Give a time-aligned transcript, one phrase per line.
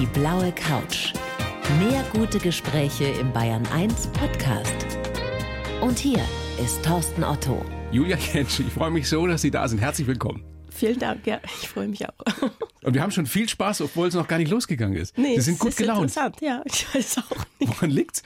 [0.00, 1.12] Die blaue Couch.
[1.78, 4.74] Mehr gute Gespräche im Bayern 1 Podcast.
[5.80, 6.18] Und hier
[6.60, 7.64] ist Thorsten Otto.
[7.92, 9.78] Julia Jentsch, ich freue mich so, dass Sie da sind.
[9.78, 10.42] Herzlich willkommen.
[10.68, 12.50] Vielen Dank, ja, ich freue mich auch.
[12.82, 15.16] Und wir haben schon viel Spaß, obwohl es noch gar nicht losgegangen ist.
[15.16, 16.10] Nee, Sie sind gut ist gelaunt.
[16.10, 17.68] Interessant, ja, ich weiß auch nicht.
[17.68, 18.24] Woran liegt's?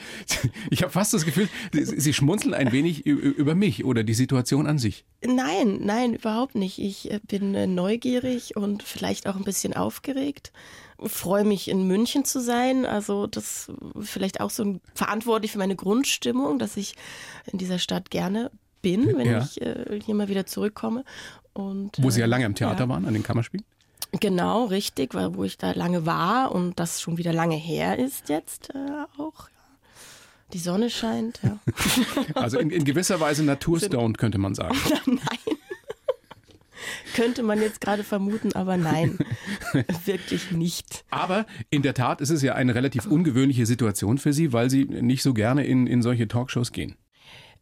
[0.71, 4.67] Ich habe fast das Gefühl, Sie Sie schmunzeln ein wenig über mich oder die Situation
[4.67, 5.05] an sich.
[5.23, 6.79] Nein, nein, überhaupt nicht.
[6.79, 10.51] Ich äh, bin äh, neugierig und vielleicht auch ein bisschen aufgeregt.
[11.05, 12.85] Freue mich in München zu sein.
[12.87, 13.71] Also das
[14.01, 16.95] vielleicht auch so ein, verantwortlich für meine Grundstimmung, dass ich
[17.53, 18.51] in dieser Stadt gerne
[18.83, 19.43] bin, wenn Ja.
[19.43, 21.05] ich äh, hier mal wieder zurückkomme.
[21.53, 22.89] Und, Wo Sie ja äh, lange am Theater ja.
[22.89, 23.65] waren, an den Kammerspielen.
[24.21, 28.29] Genau, richtig, weil wo ich da lange war und das schon wieder lange her ist
[28.29, 29.49] jetzt äh, auch.
[30.55, 31.59] Die Sonne scheint, ja.
[32.35, 34.79] Also in, in gewisser Weise naturstoned, könnte man sagen.
[35.07, 35.58] nein.
[37.19, 39.19] Könnte man jetzt gerade vermuten, aber nein,
[40.05, 41.05] wirklich nicht.
[41.11, 44.85] Aber in der Tat ist es ja eine relativ ungewöhnliche Situation für Sie, weil Sie
[44.85, 46.97] nicht so gerne in, in solche Talkshows gehen.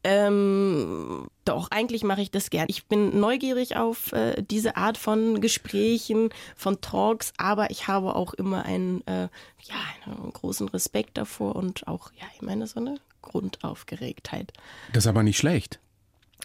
[0.04, 2.66] Ähm, doch, eigentlich mache ich das gern.
[2.68, 8.34] Ich bin neugierig auf äh, diese Art von Gesprächen, von Talks, aber ich habe auch
[8.34, 9.22] immer einen, äh,
[9.62, 14.52] ja, einen großen Respekt davor und auch, ja, ich meine, so eine Grundaufgeregtheit.
[14.92, 15.80] Das ist aber nicht schlecht.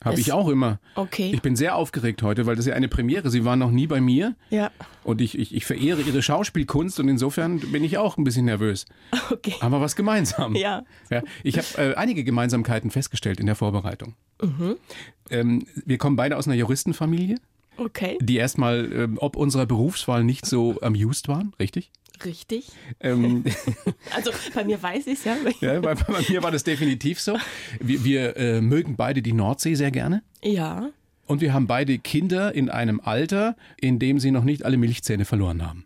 [0.03, 0.79] Habe ich auch immer.
[0.95, 1.31] Okay.
[1.33, 3.29] Ich bin sehr aufgeregt heute, weil das ist ja eine Premiere.
[3.29, 4.35] Sie waren noch nie bei mir.
[4.49, 4.71] Ja,
[5.03, 8.85] Und ich, ich, ich verehre Ihre Schauspielkunst und insofern bin ich auch ein bisschen nervös.
[9.31, 9.55] okay.
[9.61, 10.55] Haben wir was gemeinsam?
[10.55, 10.83] Ja.
[11.11, 14.15] ja ich habe äh, einige Gemeinsamkeiten festgestellt in der Vorbereitung.
[14.41, 14.75] Mhm.
[15.29, 17.37] Ähm, wir kommen beide aus einer Juristenfamilie,
[17.77, 21.91] Okay, die erstmal ähm, ob unserer Berufswahl nicht so amused waren, richtig?
[22.25, 22.67] Richtig.
[22.99, 23.43] Ähm,
[24.15, 25.35] Also bei mir weiß ich es ja.
[25.61, 27.37] ja, bei, bei mir war das definitiv so.
[27.79, 30.23] Wir, wir äh, mögen beide die Nordsee sehr gerne.
[30.43, 30.89] Ja,
[31.27, 35.25] Und wir haben beide Kinder in einem Alter, in dem sie noch nicht alle Milchzähne
[35.25, 35.85] verloren haben.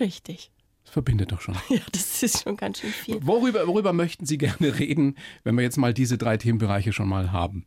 [0.00, 0.50] richtig.
[0.84, 1.54] Das verbindet doch schon.
[1.68, 3.18] Ja, das ist schon ganz schön viel.
[3.20, 7.30] Worüber, worüber möchten Sie gerne reden, wenn wir jetzt mal diese drei Themenbereiche schon mal
[7.30, 7.66] haben?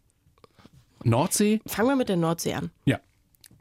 [1.03, 1.62] Nordsee?
[1.68, 2.72] Fangen wir mit der Nordsee an.
[2.85, 3.00] Ja.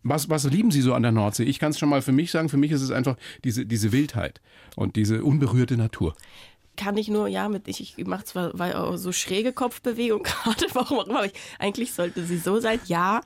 [0.03, 1.45] Was, was lieben Sie so an der Nordsee?
[1.45, 3.93] Ich kann es schon mal für mich sagen, für mich ist es einfach diese, diese
[3.93, 4.41] Wildheit
[4.77, 6.15] und diese unberührte Natur.
[6.77, 11.01] Kann ich nur, ja, mit ich, ich mache zwar weil so schräge Kopfbewegung gerade, warum
[11.01, 13.21] auch immer, ich, eigentlich sollte sie so sein, ja.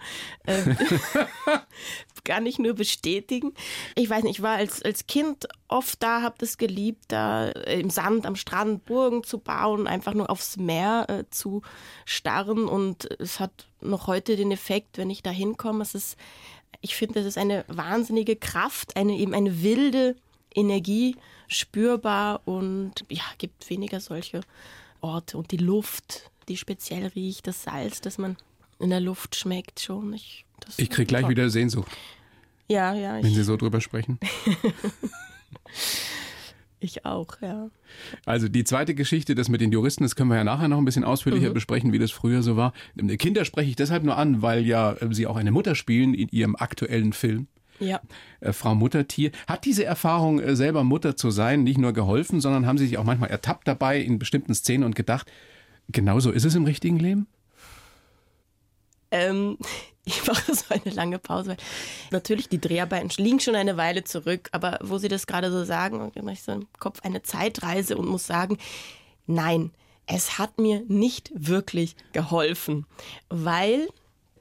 [0.47, 0.77] Ähm,
[2.25, 3.53] kann ich nur bestätigen.
[3.95, 7.79] Ich weiß nicht, ich war als, als Kind oft da, habe das geliebt, da äh,
[7.81, 11.63] im Sand, am Strand Burgen zu bauen, einfach nur aufs Meer äh, zu
[12.07, 16.17] starren und es hat noch heute den Effekt, wenn ich da hinkomme, es ist,
[16.81, 20.17] ich finde, das ist eine wahnsinnige Kraft, eine eben eine wilde
[20.55, 21.17] Energie
[21.49, 24.41] spürbar und ja, gibt weniger solche
[25.01, 28.37] Orte und die Luft, die speziell riecht, das Salz, das man
[28.79, 30.13] in der Luft schmeckt schon.
[30.15, 30.45] Ich,
[30.77, 31.31] Ich krieg gleich toll.
[31.31, 31.91] wieder Sehnsucht,
[32.69, 34.19] Ja, ja, wenn Sie so drüber sprechen.
[36.85, 37.69] ich auch, ja.
[38.25, 40.85] Also die zweite Geschichte, das mit den Juristen, das können wir ja nachher noch ein
[40.85, 42.73] bisschen ausführlicher besprechen, wie das früher so war.
[43.19, 46.29] Kinder spreche ich deshalb nur an, weil ja äh, Sie auch eine Mutter spielen in
[46.29, 47.49] Ihrem aktuellen Film.
[47.81, 48.01] Ja.
[48.41, 49.33] äh, Frau Muttertier.
[49.49, 52.99] Hat diese Erfahrung, äh, selber Mutter zu sein, nicht nur geholfen, sondern haben Sie sich
[52.99, 55.31] auch manchmal ertappt dabei in bestimmten Szenen und gedacht,
[55.89, 57.27] genau so ist es im richtigen Leben?
[59.15, 59.59] Ähm,
[60.05, 61.51] ich mache so eine lange Pause.
[61.51, 61.57] Weil
[62.11, 66.13] natürlich, die Dreharbeiten liegen schon eine Weile zurück, aber wo Sie das gerade so sagen,
[66.23, 68.59] mache ich so im Kopf eine Zeitreise und muss sagen,
[69.27, 69.71] nein,
[70.07, 72.87] es hat mir nicht wirklich geholfen,
[73.31, 73.89] weil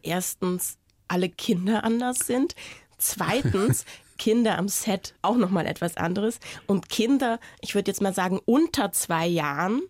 [0.01, 2.55] erstens alle Kinder anders sind,
[2.97, 3.85] zweitens
[4.17, 8.39] Kinder am Set auch noch mal etwas anderes und Kinder, ich würde jetzt mal sagen
[8.45, 9.81] unter zwei Jahren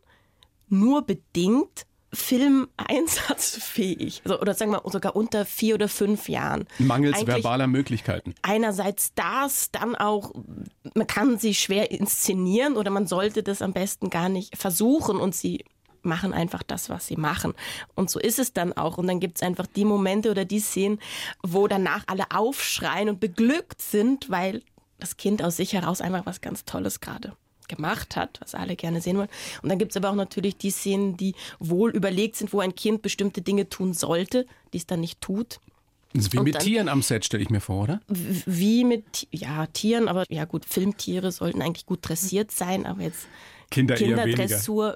[0.69, 4.21] nur bedingt filmeinsatzfähig.
[4.23, 6.67] Also, oder sagen wir sogar unter vier oder fünf Jahren.
[6.77, 8.35] Mangels Eigentlich verbaler Möglichkeiten.
[8.41, 10.31] Einerseits das, dann auch,
[10.93, 15.35] man kann sie schwer inszenieren oder man sollte das am besten gar nicht versuchen und
[15.35, 15.65] sie
[16.03, 17.53] machen einfach das, was sie machen.
[17.95, 18.97] Und so ist es dann auch.
[18.97, 20.99] Und dann gibt es einfach die Momente oder die Szenen,
[21.41, 24.61] wo danach alle aufschreien und beglückt sind, weil
[24.99, 27.33] das Kind aus sich heraus einfach was ganz Tolles gerade
[27.67, 29.29] gemacht hat, was alle gerne sehen wollen.
[29.61, 32.75] Und dann gibt es aber auch natürlich die Szenen, die wohl überlegt sind, wo ein
[32.75, 35.59] Kind bestimmte Dinge tun sollte, die es dann nicht tut.
[36.13, 37.99] Das ist wie Und mit dann- Tieren am Set, stelle ich mir vor, oder?
[38.07, 43.27] Wie mit ja, Tieren, aber ja gut, Filmtiere sollten eigentlich gut dressiert sein, aber jetzt
[43.73, 43.95] Kinder.
[43.95, 44.95] Kinderdressur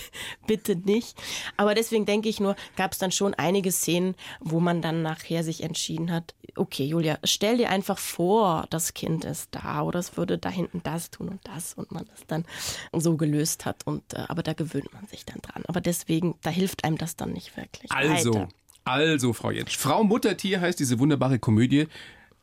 [0.46, 1.16] bitte nicht.
[1.56, 5.42] Aber deswegen denke ich nur, gab es dann schon einige Szenen, wo man dann nachher
[5.42, 10.16] sich entschieden hat, okay, Julia, stell dir einfach vor, das Kind ist da oder es
[10.16, 12.44] würde da hinten das tun und das und man das dann
[12.92, 13.86] so gelöst hat.
[13.86, 15.62] Und äh, aber da gewöhnt man sich dann dran.
[15.66, 17.90] Aber deswegen, da hilft einem das dann nicht wirklich.
[17.90, 18.48] Also, weiter.
[18.84, 19.78] also, Frau Jentsch.
[19.78, 21.86] Frau Muttertier heißt diese wunderbare Komödie.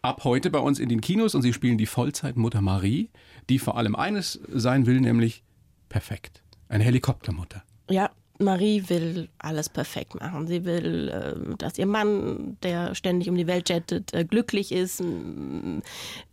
[0.01, 3.09] ab heute bei uns in den Kinos und Sie spielen die Vollzeitmutter Marie,
[3.49, 5.43] die vor allem eines sein will, nämlich
[5.89, 6.41] perfekt.
[6.67, 7.63] Eine Helikoptermutter.
[7.89, 8.09] Ja,
[8.39, 10.47] Marie will alles perfekt machen.
[10.47, 15.01] Sie will, äh, dass ihr Mann, der ständig um die Welt jettet, äh, glücklich ist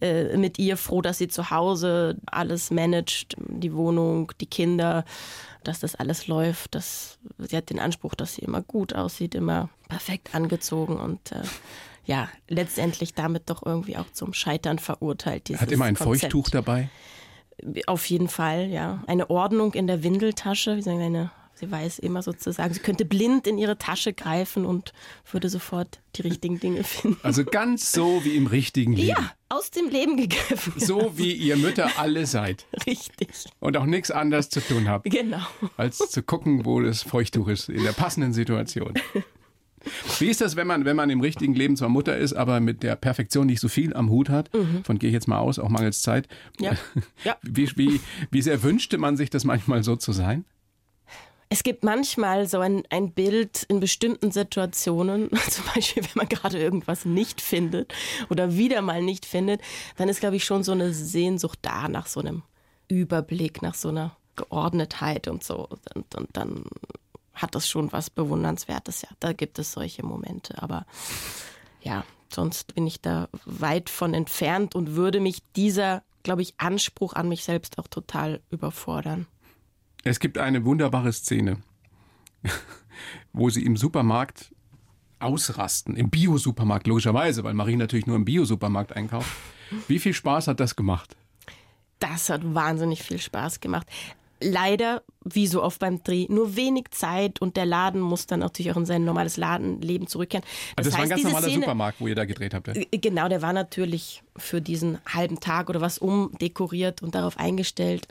[0.00, 5.04] äh, mit ihr, froh, dass sie zu Hause alles managt, die Wohnung, die Kinder,
[5.62, 6.74] dass das alles läuft.
[6.74, 11.20] Dass, sie hat den Anspruch, dass sie immer gut aussieht, immer perfekt angezogen und
[12.04, 15.48] ja, letztendlich damit doch irgendwie auch zum Scheitern verurteilt.
[15.54, 16.22] Hat immer ein Konzept.
[16.22, 16.90] Feuchttuch dabei?
[17.86, 19.02] Auf jeden Fall, ja.
[19.06, 21.30] Eine Ordnung in der Windeltasche, wie sagen eine
[21.62, 24.92] Sie weiß immer sozusagen, sie könnte blind in ihre Tasche greifen und
[25.30, 27.20] würde sofort die richtigen Dinge finden.
[27.22, 29.10] Also ganz so wie im richtigen Leben.
[29.10, 30.72] Ja, aus dem Leben gegriffen.
[30.76, 32.66] So wie ihr Mütter alle seid.
[32.84, 33.28] Richtig.
[33.60, 35.08] Und auch nichts anderes zu tun habt.
[35.08, 35.46] Genau.
[35.76, 38.94] Als zu gucken, wo das Feuchttuch ist, in der passenden Situation.
[40.18, 42.82] Wie ist das, wenn man, wenn man im richtigen Leben zwar Mutter ist, aber mit
[42.82, 44.52] der Perfektion nicht so viel am Hut hat?
[44.54, 44.84] Mhm.
[44.84, 46.28] Von gehe ich jetzt mal aus, auch mangels Zeit.
[46.60, 46.72] Ja.
[47.24, 47.36] ja.
[47.42, 48.00] Wie, wie,
[48.30, 50.44] wie sehr wünschte man sich das manchmal so zu sein?
[51.48, 56.58] Es gibt manchmal so ein, ein Bild in bestimmten Situationen, zum Beispiel wenn man gerade
[56.58, 57.92] irgendwas nicht findet
[58.30, 59.60] oder wieder mal nicht findet,
[59.96, 62.42] dann ist, glaube ich, schon so eine Sehnsucht da nach so einem
[62.88, 65.68] Überblick, nach so einer Geordnetheit und so.
[65.94, 66.64] Und, und dann
[67.34, 69.02] hat das schon was Bewundernswertes.
[69.02, 70.62] Ja, da gibt es solche Momente.
[70.62, 70.86] Aber
[71.80, 77.14] ja, sonst bin ich da weit von entfernt und würde mich dieser, glaube ich, Anspruch
[77.14, 79.26] an mich selbst auch total überfordern.
[80.04, 81.58] Es gibt eine wunderbare Szene,
[83.32, 84.54] wo sie im Supermarkt
[85.20, 89.30] ausrasten, im Bio-Supermarkt logischerweise, weil Marie natürlich nur im Bio-Supermarkt einkauft.
[89.86, 91.16] Wie viel Spaß hat das gemacht?
[92.00, 93.86] Das hat wahnsinnig viel Spaß gemacht
[94.42, 98.72] leider, wie so oft beim Dreh, nur wenig Zeit und der Laden muss dann natürlich
[98.72, 100.44] auch in sein normales Ladenleben zurückkehren.
[100.76, 102.68] Das, das heißt, war ein ganz normaler Szene, Supermarkt, wo ihr da gedreht habt.
[102.68, 102.74] Ja?
[102.74, 108.08] Äh, genau, der war natürlich für diesen halben Tag oder was umdekoriert und darauf eingestellt.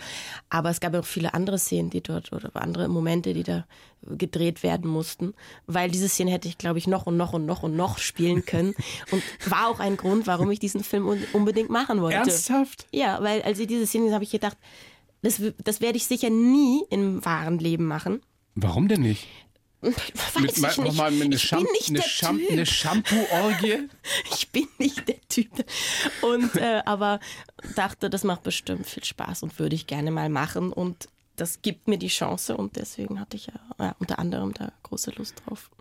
[0.49, 3.65] Aber es gab auch viele andere Szenen, die dort oder andere Momente, die da
[4.03, 5.33] gedreht werden mussten,
[5.67, 8.45] weil diese Szene hätte ich, glaube ich, noch und noch und noch und noch spielen
[8.45, 8.73] können
[9.11, 12.17] und war auch ein Grund, warum ich diesen Film unbedingt machen wollte.
[12.17, 12.87] Ernsthaft?
[12.91, 14.57] Ja, weil als ich diese Szene habe ich gedacht,
[15.21, 18.21] das, das werde ich sicher nie im wahren Leben machen.
[18.56, 19.27] Warum denn nicht?
[19.81, 20.97] Weiß mit, ich nicht.
[20.97, 22.51] Mal eine, ich Scham bin nicht eine, der Scham typ.
[22.51, 23.89] eine Shampoo-Orgie?
[24.35, 25.50] ich bin nicht der Typ.
[26.21, 27.19] Und, äh, aber
[27.75, 30.71] dachte, das macht bestimmt viel Spaß und würde ich gerne mal machen.
[30.71, 34.71] Und das gibt mir die Chance und deswegen hatte ich ja, ja unter anderem da
[34.83, 35.71] große Lust drauf.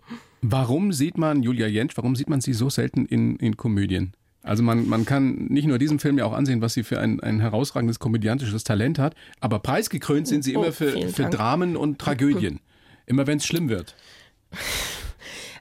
[0.41, 4.13] Warum sieht man Julia Jentsch, warum sieht man sie so selten in, in Komödien?
[4.43, 7.19] Also man, man kann nicht nur diesem Film ja auch ansehen, was sie für ein,
[7.19, 11.99] ein herausragendes komödiantisches Talent hat, aber preisgekrönt sind sie oh, immer für, für Dramen und
[11.99, 12.59] Tragödien.
[13.05, 13.95] immer wenn es schlimm wird.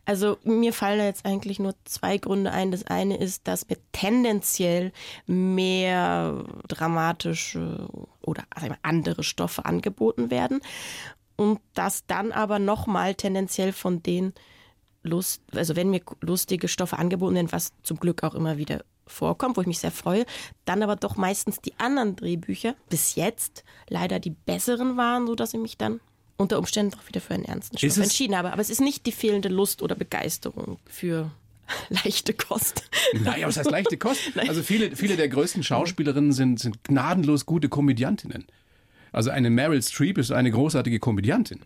[0.07, 2.73] Also mir fallen jetzt eigentlich nur zwei Gründe ein.
[2.73, 4.93] Das eine ist, dass mir tendenziell
[5.27, 7.87] mehr dramatische
[8.21, 8.43] oder
[8.83, 10.63] andere Stoffe angeboten werden
[11.37, 14.33] und dass dann aber nochmal tendenziell von den
[15.03, 19.57] Lust, also wenn mir lustige Stoffe angeboten werden, was zum Glück auch immer wieder vorkommt,
[19.57, 20.25] wo ich mich sehr freue,
[20.65, 25.61] dann aber doch meistens die anderen Drehbücher bis jetzt leider die besseren waren, sodass ich
[25.61, 26.01] mich dann
[26.37, 28.53] unter Umständen doch wieder für einen ernsten Stoff entschieden habe.
[28.53, 31.31] Aber es ist nicht die fehlende Lust oder Begeisterung für
[31.89, 32.85] leichte Kost.
[33.13, 34.21] Naja, was heißt leichte Kost?
[34.49, 38.47] Also viele, viele der größten Schauspielerinnen sind, sind gnadenlos gute Komödiantinnen.
[39.13, 41.61] Also eine Meryl Streep ist eine großartige Komödiantin.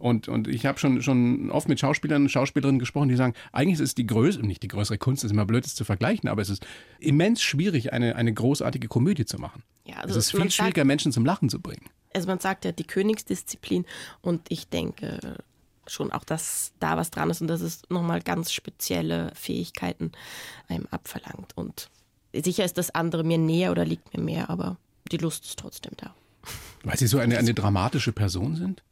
[0.00, 3.74] Und, und ich habe schon, schon oft mit Schauspielern und Schauspielerinnen gesprochen, die sagen, eigentlich
[3.74, 6.40] ist es die größere, nicht die größere Kunst, ist immer blöd, das zu vergleichen, aber
[6.40, 6.66] es ist
[6.98, 9.62] immens schwierig, eine, eine großartige Komödie zu machen.
[9.84, 11.84] Ja, also es ist viel schwieriger, sagt, Menschen zum Lachen zu bringen.
[12.14, 13.84] Also man sagt ja die Königsdisziplin
[14.22, 15.36] und ich denke
[15.86, 20.12] schon auch, dass da was dran ist und dass es nochmal ganz spezielle Fähigkeiten
[20.68, 21.56] einem abverlangt.
[21.56, 21.90] Und
[22.32, 24.78] sicher ist das andere mir näher oder liegt mir mehr, aber
[25.12, 26.14] die Lust ist trotzdem da.
[26.84, 28.82] Weil Sie so eine, eine dramatische Person sind?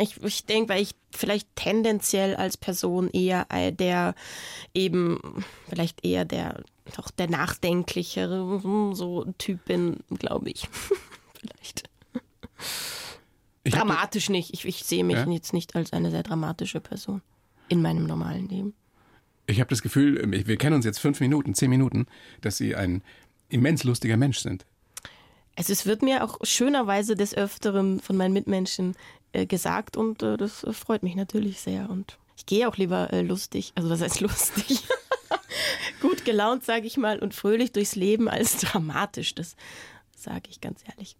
[0.00, 4.14] Ich, ich denke, weil ich vielleicht tendenziell als Person eher der
[4.72, 6.62] eben, vielleicht eher der,
[6.96, 10.68] doch der nachdenklichere, hm, so Typ bin, glaube ich.
[11.40, 11.88] vielleicht.
[13.64, 14.54] Ich Dramatisch nicht.
[14.54, 15.26] Ich, ich sehe mich ja?
[15.28, 17.20] jetzt nicht als eine sehr dramatische Person
[17.68, 18.74] in meinem normalen Leben.
[19.46, 22.06] Ich habe das Gefühl, wir kennen uns jetzt fünf Minuten, zehn Minuten,
[22.40, 23.02] dass Sie ein
[23.48, 24.66] immens lustiger Mensch sind.
[25.58, 28.94] Also es wird mir auch schönerweise des Öfteren von meinen Mitmenschen
[29.32, 31.90] äh, gesagt und äh, das freut mich natürlich sehr.
[31.90, 34.84] Und ich gehe auch lieber äh, lustig, also was heißt lustig?
[36.00, 39.34] Gut gelaunt, sage ich mal, und fröhlich durchs Leben als dramatisch.
[39.34, 39.56] Das
[40.16, 41.16] sage ich ganz ehrlich.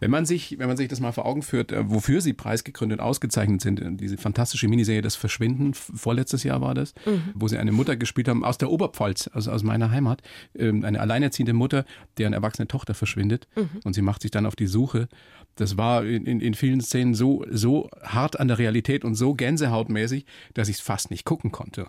[0.00, 3.00] Wenn man sich, wenn man sich das mal vor Augen führt, äh, wofür sie preisgegründet
[3.00, 7.32] ausgezeichnet sind, äh, diese fantastische Miniserie Das Verschwinden, vorletztes Jahr war das, mhm.
[7.34, 10.22] wo sie eine Mutter gespielt haben aus der Oberpfalz, also aus meiner Heimat,
[10.54, 11.84] ähm, eine alleinerziehende Mutter,
[12.18, 13.68] deren erwachsene Tochter verschwindet mhm.
[13.84, 15.08] und sie macht sich dann auf die Suche.
[15.56, 19.34] Das war in, in, in vielen Szenen so, so hart an der Realität und so
[19.34, 21.88] gänsehautmäßig, dass ich es fast nicht gucken konnte.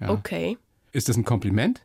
[0.00, 0.10] Ja.
[0.10, 0.56] Okay.
[0.92, 1.82] Ist das ein Kompliment?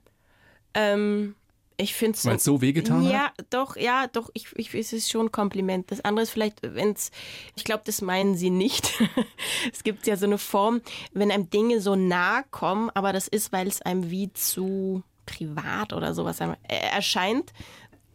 [0.73, 1.35] Ähm,
[1.77, 2.25] ich finde es.
[2.25, 3.33] Weil es so wehgetan ja, hat?
[3.37, 5.91] Ja, doch, ja, doch, ich, ich, es ist schon ein Kompliment.
[5.91, 7.11] Das andere ist vielleicht, wenn es,
[7.55, 8.93] ich glaube, das meinen sie nicht.
[9.73, 10.81] es gibt ja so eine Form,
[11.13, 15.91] wenn einem Dinge so nah kommen, aber das ist, weil es einem wie zu privat
[15.91, 17.51] oder sowas erscheint,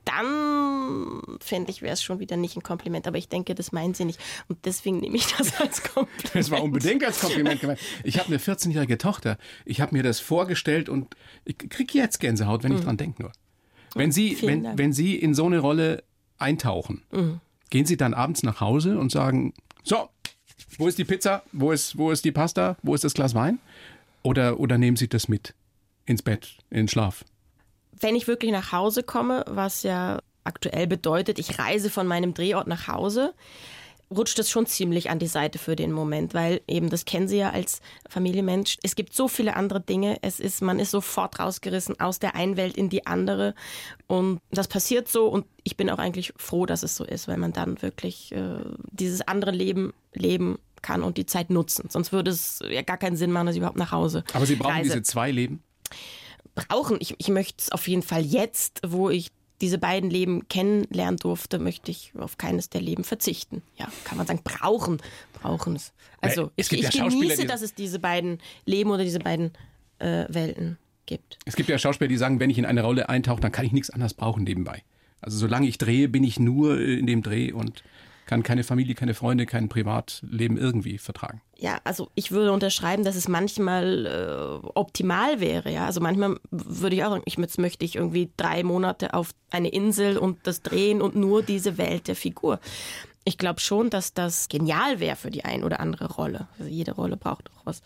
[0.05, 3.07] dann finde ich, wäre es schon wieder nicht ein Kompliment.
[3.07, 4.19] Aber ich denke, das meinen sie nicht.
[4.49, 6.35] Und deswegen nehme ich das als Kompliment.
[6.35, 7.81] Das war unbedingt als Kompliment gemeint.
[8.05, 9.38] Ich habe eine 14-jährige Tochter.
[9.64, 11.14] Ich habe mir das vorgestellt und
[11.45, 12.85] ich kriege jetzt Gänsehaut, wenn ich mhm.
[12.85, 13.33] dran denke nur.
[13.94, 16.04] Wenn Sie, wenn, wenn Sie in so eine Rolle
[16.38, 17.40] eintauchen, mhm.
[17.70, 20.09] gehen Sie dann abends nach Hause und sagen, so,
[20.78, 21.42] wo ist die Pizza?
[21.52, 22.76] Wo ist, wo ist die Pasta?
[22.82, 23.59] Wo ist das Glas Wein?
[24.23, 25.54] Oder, oder nehmen Sie das mit
[26.06, 27.25] ins Bett, in den Schlaf?
[27.99, 32.66] Wenn ich wirklich nach Hause komme, was ja aktuell bedeutet, ich reise von meinem Drehort
[32.66, 33.35] nach Hause,
[34.11, 37.38] rutscht es schon ziemlich an die Seite für den Moment, weil eben das kennen Sie
[37.38, 38.76] ja als Familienmensch.
[38.83, 40.19] Es gibt so viele andere Dinge.
[40.23, 43.55] Es ist, man ist sofort rausgerissen aus der einen Welt in die andere
[44.09, 47.37] und das passiert so und ich bin auch eigentlich froh, dass es so ist, weil
[47.37, 51.88] man dann wirklich äh, dieses andere Leben leben kann und die Zeit nutzen.
[51.90, 54.25] Sonst würde es ja gar keinen Sinn machen, dass ich überhaupt nach Hause.
[54.33, 54.90] Aber Sie brauchen reise.
[54.90, 55.62] diese zwei Leben?
[56.55, 56.97] Brauchen.
[57.00, 61.59] Ich, ich möchte es auf jeden Fall jetzt, wo ich diese beiden Leben kennenlernen durfte,
[61.59, 63.62] möchte ich auf keines der Leben verzichten.
[63.76, 65.00] Ja, kann man sagen, brauchen,
[65.33, 65.93] brauchen es.
[66.21, 69.52] Also es ich, ich ja genieße, dass es diese beiden Leben oder diese beiden
[69.99, 71.38] äh, Welten gibt.
[71.45, 73.73] Es gibt ja Schauspieler, die sagen, wenn ich in eine Rolle eintauche, dann kann ich
[73.73, 74.83] nichts anderes brauchen nebenbei.
[75.21, 77.83] Also solange ich drehe, bin ich nur in dem Dreh und
[78.27, 81.41] kann keine Familie, keine Freunde, kein Privatleben irgendwie vertragen.
[81.57, 85.71] Ja, also ich würde unterschreiben, dass es manchmal äh, optimal wäre.
[85.71, 89.33] Ja, also manchmal würde ich auch sagen, ich jetzt möchte ich irgendwie drei Monate auf
[89.50, 92.61] eine Insel und das drehen und nur diese Welt der Figur.
[93.25, 96.49] Ich glaube schon, dass das genial wäre für die ein oder andere Rolle.
[96.59, 97.83] Also jede Rolle braucht auch was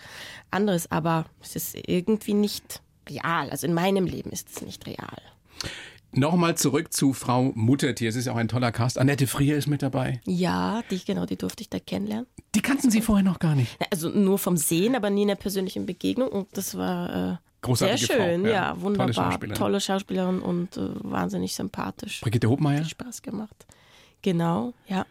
[0.51, 3.51] anderes, aber es ist irgendwie nicht real.
[3.51, 5.21] Also in meinem Leben ist es nicht real.
[6.17, 8.09] Nochmal zurück zu Frau Muttertier.
[8.09, 8.99] Es ist ja auch ein toller Cast.
[8.99, 10.21] Annette Frier ist mit dabei.
[10.25, 12.27] Ja, die, genau, die durfte ich da kennenlernen.
[12.55, 13.77] Die kannten Sie vorher noch gar nicht?
[13.91, 16.29] Also nur vom Sehen, aber nie in der persönlichen Begegnung.
[16.29, 18.43] Und das war äh, Großartige sehr schön.
[18.43, 18.55] Frau, ja.
[18.55, 18.81] ja.
[18.81, 19.07] wunderbar.
[19.07, 22.21] Tolle Schauspielerin, Tolle Schauspielerin und äh, wahnsinnig sympathisch.
[22.21, 22.81] Brigitte Hobmeier?
[22.81, 23.67] Hat Spaß gemacht.
[24.23, 25.07] Genau, ja.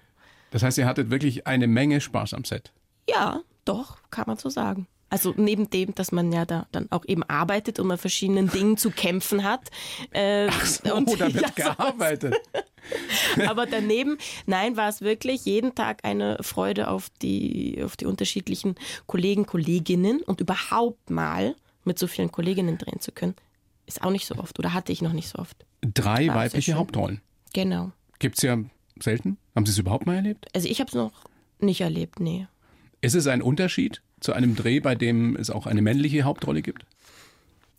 [0.52, 2.72] Das heißt, ihr hattet wirklich eine Menge Spaß am Set.
[3.10, 4.88] Ja, doch, kann man so sagen.
[5.14, 8.78] Also neben dem, dass man ja da dann auch eben arbeitet und an verschiedenen Dingen
[8.78, 9.70] zu kämpfen hat.
[10.10, 12.34] Äh, Ach so, und, da wird ja, gearbeitet.
[13.48, 14.18] Aber daneben,
[14.48, 18.74] nein, war es wirklich jeden Tag eine Freude auf die, auf die unterschiedlichen
[19.06, 23.36] Kollegen, Kolleginnen und überhaupt mal mit so vielen Kolleginnen drehen zu können.
[23.86, 25.64] Ist auch nicht so oft oder hatte ich noch nicht so oft.
[25.82, 27.22] Drei weibliche Hauptrollen.
[27.54, 27.92] Genau.
[28.18, 28.58] Gibt es ja
[29.00, 29.38] selten.
[29.56, 30.48] Haben Sie es überhaupt mal erlebt?
[30.56, 31.12] Also ich habe es noch
[31.60, 32.48] nicht erlebt, nee.
[33.02, 36.86] Ist es ein Unterschied zu einem Dreh, bei dem es auch eine männliche Hauptrolle gibt?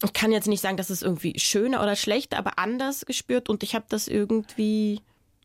[0.04, 3.62] Ich kann jetzt nicht sagen, dass es irgendwie schöner oder schlechter, aber anders gespürt und
[3.62, 5.00] ich habe das irgendwie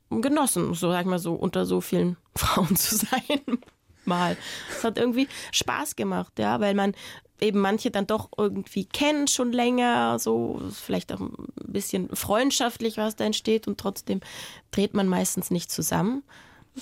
[0.09, 3.59] genossen, so sag mal so, unter so vielen Frauen zu sein.
[4.05, 4.37] Mal.
[4.75, 6.95] Es hat irgendwie Spaß gemacht, ja, weil man
[7.41, 11.35] eben manche dann doch irgendwie kennt schon länger, so vielleicht auch ein
[11.67, 14.19] bisschen freundschaftlich, was da entsteht und trotzdem
[14.71, 16.23] dreht man meistens nicht zusammen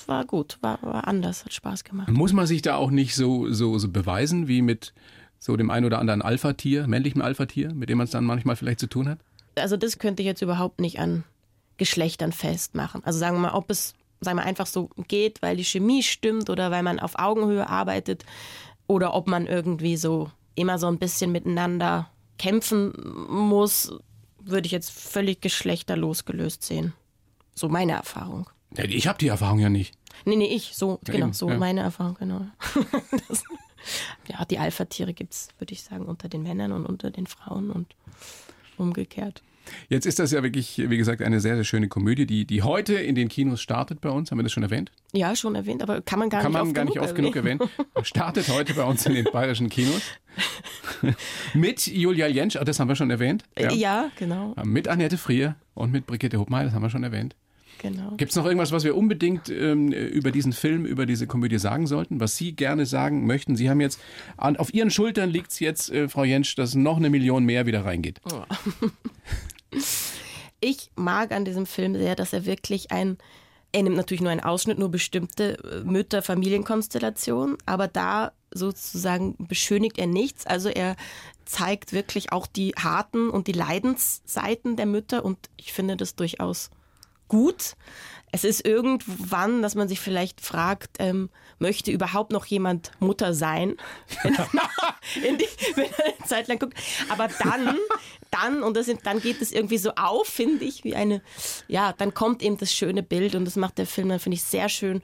[0.07, 2.09] war gut, war, war anders, hat Spaß gemacht.
[2.09, 4.93] Muss man sich da auch nicht so, so, so beweisen wie mit
[5.39, 8.79] so dem ein oder anderen Alpha-Tier, männlichen Alpha-Tier, mit dem man es dann manchmal vielleicht
[8.79, 9.19] zu tun hat?
[9.55, 11.23] Also das könnte ich jetzt überhaupt nicht an
[11.77, 13.03] Geschlechtern festmachen.
[13.03, 16.49] Also sagen wir mal, ob es sagen wir einfach so geht, weil die Chemie stimmt
[16.49, 18.25] oder weil man auf Augenhöhe arbeitet
[18.87, 22.93] oder ob man irgendwie so immer so ein bisschen miteinander kämpfen
[23.29, 23.93] muss,
[24.39, 26.93] würde ich jetzt völlig geschlechterlos gelöst sehen.
[27.53, 28.49] So meine Erfahrung.
[28.77, 29.95] Ich habe die Erfahrung ja nicht.
[30.25, 31.57] Nee, nee, ich, so, ja, genau, eben, so ja.
[31.57, 32.45] meine Erfahrung, genau.
[33.27, 33.43] das,
[34.27, 37.71] ja, die Alpha-Tiere gibt es, würde ich sagen, unter den Männern und unter den Frauen
[37.71, 37.95] und
[38.77, 39.41] umgekehrt.
[39.89, 42.95] Jetzt ist das ja wirklich, wie gesagt, eine sehr, sehr schöne Komödie, die, die heute
[42.95, 44.31] in den Kinos startet bei uns.
[44.31, 44.91] Haben wir das schon erwähnt?
[45.13, 47.15] Ja, schon erwähnt, aber kann man gar kann nicht man oft gar genug nicht oft
[47.15, 47.59] genug erwähnen.
[48.03, 50.01] Startet heute bei uns in den bayerischen Kinos.
[51.53, 53.43] mit Julia Jentsch, das haben wir schon erwähnt.
[53.57, 54.53] Ja, ja genau.
[54.63, 57.35] Mit Annette Frier und mit Brigitte Hobmeier, das haben wir schon erwähnt.
[57.79, 58.15] Genau.
[58.17, 61.87] Gibt es noch irgendwas, was wir unbedingt ähm, über diesen Film, über diese Komödie sagen
[61.87, 63.55] sollten, was Sie gerne sagen möchten?
[63.55, 63.99] Sie haben jetzt,
[64.35, 67.65] an, auf Ihren Schultern liegt es jetzt, äh, Frau Jentsch, dass noch eine Million mehr
[67.65, 68.19] wieder reingeht.
[68.31, 68.43] Oh.
[70.59, 73.17] ich mag an diesem Film sehr, dass er wirklich ein
[73.73, 79.99] Er nimmt natürlich nur einen Ausschnitt, nur bestimmte äh, Mütter, Familienkonstellationen, aber da sozusagen beschönigt
[79.99, 80.47] er nichts.
[80.47, 80.95] Also er
[81.45, 86.71] zeigt wirklich auch die harten und die Leidensseiten der Mütter und ich finde das durchaus
[87.27, 87.75] gut.
[88.31, 91.29] Es ist irgendwann, dass man sich vielleicht fragt, ähm,
[91.59, 93.77] möchte überhaupt noch jemand Mutter sein,
[94.23, 96.77] wenn er, eine Zeit lang guckt.
[97.09, 97.77] Aber dann,
[98.31, 101.21] dann und das, dann geht es irgendwie so auf, finde ich, wie eine,
[101.67, 104.43] ja, dann kommt eben das schöne Bild und das macht der Film dann, finde ich,
[104.43, 105.01] sehr schön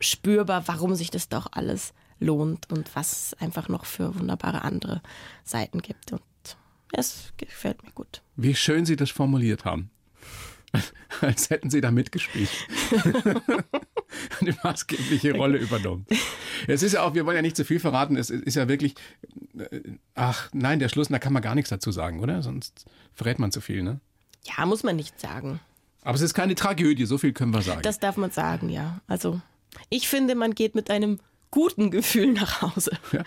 [0.00, 5.02] spürbar, warum sich das doch alles lohnt und was es einfach noch für wunderbare andere
[5.44, 6.12] Seiten gibt.
[6.12, 6.22] Und
[6.92, 8.22] es gefällt mir gut.
[8.36, 9.90] Wie schön Sie das formuliert haben.
[11.20, 12.50] Als hätten Sie da mitgespielt.
[14.40, 16.06] Eine maßgebliche Rolle übernommen.
[16.66, 18.94] Es ist ja auch, wir wollen ja nicht zu viel verraten, es ist ja wirklich,
[19.58, 19.80] äh,
[20.14, 22.42] ach nein, der Schluss, da kann man gar nichts dazu sagen, oder?
[22.42, 24.00] Sonst verrät man zu viel, ne?
[24.44, 25.60] Ja, muss man nicht sagen.
[26.02, 27.82] Aber es ist keine Tragödie, so viel können wir sagen.
[27.82, 29.00] Das darf man sagen, ja.
[29.08, 29.40] Also,
[29.90, 31.18] ich finde, man geht mit einem
[31.50, 32.92] guten Gefühl nach Hause.
[33.12, 33.22] Ja.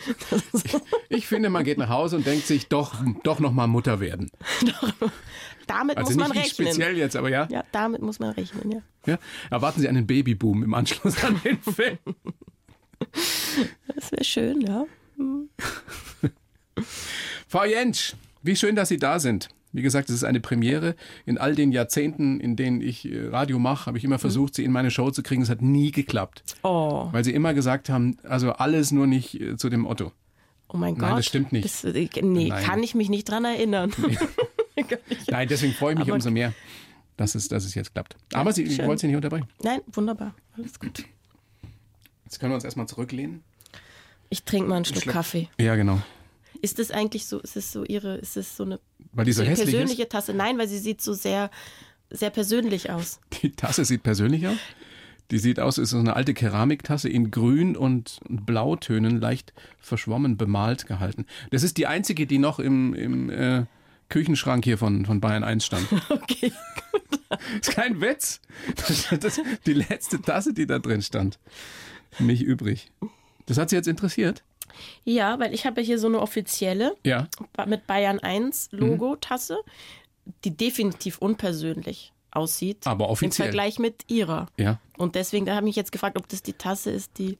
[0.53, 0.75] Ich,
[1.09, 4.29] ich, finde, man geht nach Hause und denkt sich, doch, doch noch mal Mutter werden.
[5.67, 6.67] damit also muss man nicht rechnen.
[6.67, 7.47] speziell jetzt, aber ja.
[7.49, 8.81] Ja, damit muss man rechnen, ja.
[9.05, 9.19] ja.
[9.49, 11.97] Erwarten Sie einen Babyboom im Anschluss an den Film.
[13.95, 14.85] Das wäre schön, ja.
[15.17, 15.49] Hm.
[17.47, 19.49] Frau Jentsch, wie schön, dass Sie da sind.
[19.71, 20.95] Wie gesagt, es ist eine Premiere.
[21.25, 24.63] In all den Jahrzehnten, in denen ich äh, Radio mache, habe ich immer versucht, sie
[24.63, 25.41] in meine Show zu kriegen.
[25.43, 26.43] Es hat nie geklappt.
[26.63, 27.07] Oh.
[27.11, 30.11] Weil sie immer gesagt haben, also alles nur nicht äh, zu dem Otto.
[30.69, 31.19] Oh mein Nein, Gott.
[31.19, 31.65] das stimmt nicht.
[31.65, 32.63] Das, äh, nee, Nein.
[32.63, 33.91] kann ich mich nicht dran erinnern.
[35.29, 36.53] Nein, deswegen freue ich mich Aber- umso mehr,
[37.17, 38.15] dass es, dass es jetzt klappt.
[38.33, 38.87] Aber Sie, ich schön.
[38.87, 39.47] wollte Sie nicht unterbrechen.
[39.63, 40.33] Nein, wunderbar.
[40.57, 41.03] Alles gut.
[42.25, 43.43] Jetzt können wir uns erstmal zurücklehnen.
[44.29, 45.13] Ich trinke mal einen Schluck Schluck.
[45.13, 45.49] Kaffee.
[45.59, 45.99] Ja, genau.
[46.61, 48.79] Ist das eigentlich so, ist es so ihre, ist es so eine
[49.13, 50.33] Weil die so hässlich persönliche Tasse?
[50.33, 51.49] Nein, weil sie sieht so sehr,
[52.09, 53.03] sehr persönlich aus.
[53.03, 53.19] ist.
[53.43, 54.57] Die Tasse sieht persönlich aus.
[55.31, 60.87] Die sieht aus, ist so eine alte Keramiktasse in Grün und Blautönen, leicht verschwommen bemalt
[60.87, 61.25] gehalten.
[61.51, 63.65] Das ist die einzige, die noch im, im äh,
[64.09, 65.87] Küchenschrank hier von, von Bayern 1 stand.
[66.09, 66.51] Okay.
[67.29, 68.41] Das ist kein Witz.
[68.75, 71.37] Das, das, die letzte Tasse, die da drin stand.
[72.17, 72.91] Nicht übrig.
[73.45, 74.43] Das hat Sie jetzt interessiert?
[75.03, 77.27] Ja, weil ich habe ja hier so eine offizielle Ja.
[77.65, 79.59] mit Bayern 1 Logo-Tasse,
[80.43, 82.85] die definitiv unpersönlich aussieht.
[82.85, 83.47] Aber Im offiziell.
[83.47, 84.47] Vergleich mit ihrer.
[84.57, 84.79] Ja.
[84.97, 87.37] Und deswegen, da habe ich mich jetzt gefragt, ob das die Tasse ist, die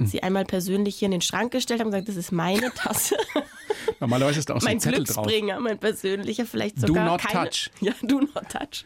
[0.00, 3.16] sie einmal persönlich hier in den Schrank gestellt haben und gesagt, das ist meine Tasse.
[4.00, 5.26] Normalerweise ist da auch so mein ein Zettel drauf.
[5.26, 7.70] Glücksbringer, mein persönlicher, vielleicht Do sogar not keine, touch.
[7.80, 8.84] Ja, do not touch.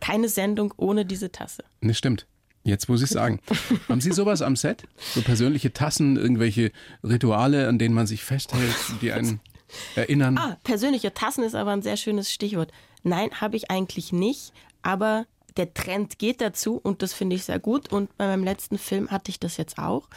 [0.00, 1.64] Keine Sendung ohne diese Tasse.
[1.80, 2.26] Ne, stimmt.
[2.66, 3.38] Jetzt muss ich sagen.
[3.88, 4.82] Haben Sie sowas am Set?
[5.14, 6.72] So persönliche Tassen, irgendwelche
[7.04, 9.40] Rituale, an denen man sich festhält, die einen
[9.94, 10.36] erinnern?
[10.36, 12.72] Ah, persönliche Tassen ist aber ein sehr schönes Stichwort.
[13.04, 14.52] Nein, habe ich eigentlich nicht,
[14.82, 15.26] aber
[15.56, 17.92] der Trend geht dazu und das finde ich sehr gut.
[17.92, 20.08] Und bei meinem letzten Film hatte ich das jetzt auch,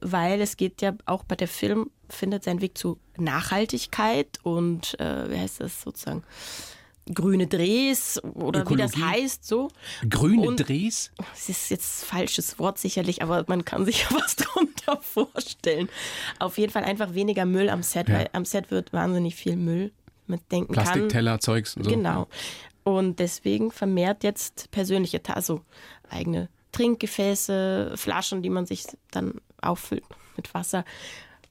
[0.00, 5.30] weil es geht ja auch bei der Film, findet seinen Weg zu Nachhaltigkeit und, äh,
[5.30, 6.22] wie heißt das sozusagen,
[7.12, 9.02] grüne Drehs oder wie das Ökologie.
[9.22, 9.68] heißt, so.
[10.08, 11.10] Grüne und- Drehs?
[11.34, 15.88] Es ist jetzt ein falsches Wort sicherlich, aber man kann sich ja was drunter vorstellen.
[16.38, 18.16] Auf jeden Fall einfach weniger Müll am Set, Ja.
[18.18, 19.92] weil am Set wird wahnsinnig viel Müll
[20.26, 20.84] mitdenken kann.
[20.84, 21.90] Plastikteller, Zeugs und so.
[21.90, 22.28] Genau.
[22.84, 25.60] Und deswegen vermehrt jetzt persönliche, also
[26.08, 30.04] eigene Trinkgefäße, Flaschen, die man sich dann auffüllt
[30.36, 30.84] mit Wasser.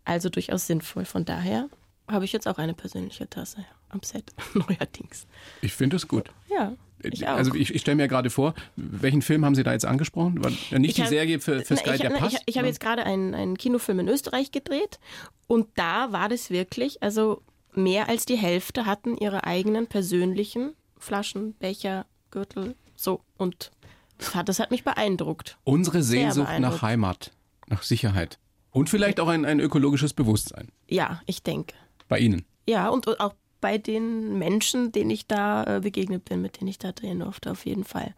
[0.05, 1.05] Also durchaus sinnvoll.
[1.05, 1.69] Von daher
[2.09, 5.27] habe ich jetzt auch eine persönliche Tasse ja, am Set, neuerdings.
[5.61, 6.29] Ich finde es gut.
[6.49, 6.73] Ja,
[7.03, 7.35] ich auch.
[7.35, 10.43] Also ich, ich stelle mir gerade vor, welchen Film haben Sie da jetzt angesprochen?
[10.43, 12.41] War ja nicht Ich die Serie für, für Na, Sky, ich, der na, passt?
[12.45, 14.99] Ich, habe jetzt gerade einen, einen Kinofilm in Österreich gedreht
[15.47, 17.41] und da war das wirklich, also
[17.73, 23.71] mehr als die Hälfte hatten ihre eigenen persönlichen Flaschen, Becher, Gürtel, so und
[24.17, 25.57] das hat, das hat mich beeindruckt.
[25.63, 26.81] Unsere Sehnsucht nach.
[26.83, 27.31] Heimat,
[27.67, 28.37] nach Sicherheit.
[28.69, 31.73] Und vielleicht auch ein, ein ökologisches Bewusstsein Ja, ich denke.
[32.07, 32.45] bei Ihnen.
[32.67, 36.79] Ja, und auch bei den Menschen, denen ich da äh, begegnet bin, mit denen ich
[36.79, 38.13] da drehen durfte, auf jeden Fall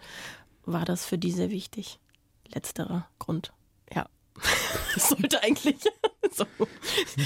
[0.65, 1.99] war das für die sehr wichtig.
[2.53, 3.51] Letzterer Grund.
[3.93, 4.08] Ja.
[4.95, 5.75] Das sollte eigentlich
[6.32, 6.45] so.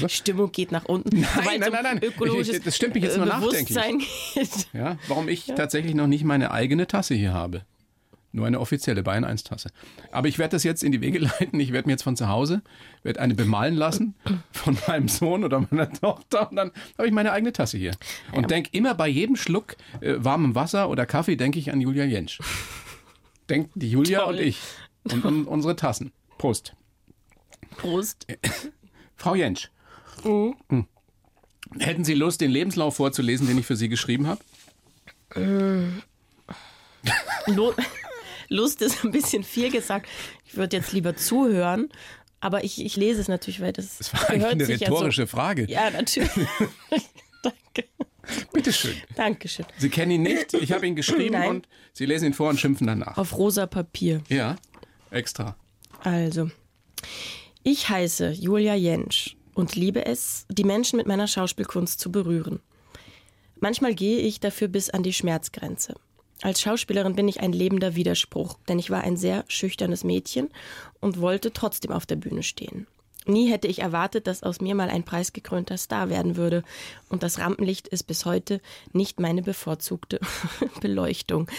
[0.08, 1.19] Stimmung geht nach unten.
[1.19, 2.03] Nein, nein, nein, nein.
[2.03, 3.67] Ökologisches Ich- das stimmt mich jetzt äh, nur nachdenklich.
[3.77, 3.99] Bewusstsein
[4.34, 4.67] geht.
[4.73, 7.65] Ja, warum ich tatsächlich noch nicht meine eigene Tasse hier habe.
[8.34, 9.70] Nur eine offizielle Bayern 1 Tasse.
[10.12, 11.60] Aber ich werde das jetzt in die Wege leiten.
[11.60, 12.62] Ich werde mir jetzt von zu Hause
[13.08, 14.16] werde eine bemalen lassen
[14.52, 17.94] von meinem Sohn oder meiner Tochter und dann habe ich meine eigene Tasse hier.
[18.34, 22.04] Und denk immer bei jedem Schluck äh, warmem Wasser oder Kaffee denke ich an Julia
[22.04, 22.40] Jentsch.
[23.50, 24.36] Denkt die Julia Toll.
[24.36, 24.60] und ich
[25.12, 26.12] und um unsere Tassen.
[26.38, 26.76] Prost.
[27.78, 28.28] Prost.
[29.16, 29.70] Frau Jentsch.
[30.24, 30.86] Hm.
[31.80, 34.42] Hätten Sie Lust, den Lebenslauf vorzulesen, den ich für Sie geschrieben habe?
[37.48, 37.78] Lohnt,
[38.49, 40.07] Lust ist ein bisschen viel gesagt.
[40.45, 41.89] Ich würde jetzt lieber zuhören.
[42.39, 45.38] Aber ich, ich lese es natürlich, weil das, das war eigentlich eine rhetorische ja so,
[45.38, 45.65] Frage.
[45.69, 46.29] Ja, natürlich.
[47.41, 47.89] Danke.
[48.53, 48.95] Bitteschön.
[49.15, 49.65] Dankeschön.
[49.77, 50.53] Sie kennen ihn nicht.
[50.53, 51.49] Ich habe ihn geschrieben Nein.
[51.49, 53.17] und Sie lesen ihn vor und schimpfen danach.
[53.17, 54.21] Auf rosa Papier.
[54.29, 54.57] Ja,
[55.10, 55.55] extra.
[56.03, 56.51] Also,
[57.63, 62.60] ich heiße Julia Jentsch und liebe es, die Menschen mit meiner Schauspielkunst zu berühren.
[63.60, 65.95] Manchmal gehe ich dafür bis an die Schmerzgrenze.
[66.41, 70.50] Als Schauspielerin bin ich ein lebender Widerspruch, denn ich war ein sehr schüchternes Mädchen
[71.00, 72.88] und wollte trotzdem auf der Bühne stehen.
[73.26, 76.63] Nie hätte ich erwartet, dass aus mir mal ein preisgekrönter Star werden würde.
[77.10, 78.62] Und das Rampenlicht ist bis heute
[78.93, 80.19] nicht meine bevorzugte
[80.82, 81.50] Beleuchtung.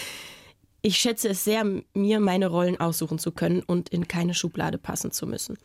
[0.81, 5.11] Ich schätze es sehr, mir meine Rollen aussuchen zu können und in keine Schublade passen
[5.11, 5.57] zu müssen.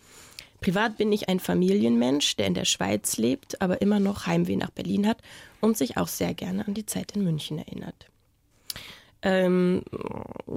[0.60, 4.70] Privat bin ich ein Familienmensch, der in der Schweiz lebt, aber immer noch Heimweh nach
[4.70, 5.22] Berlin hat
[5.60, 8.06] und sich auch sehr gerne an die Zeit in München erinnert.
[9.24, 9.82] Ähm,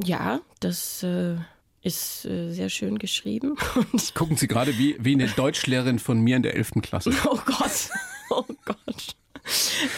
[0.03, 1.37] ja, das äh,
[1.81, 3.55] ist äh, sehr schön geschrieben.
[4.13, 6.73] Gucken Sie gerade wie, wie eine Deutschlehrerin von mir in der 11.
[6.81, 7.11] Klasse.
[7.25, 7.89] Oh Gott,
[8.29, 9.15] oh Gott.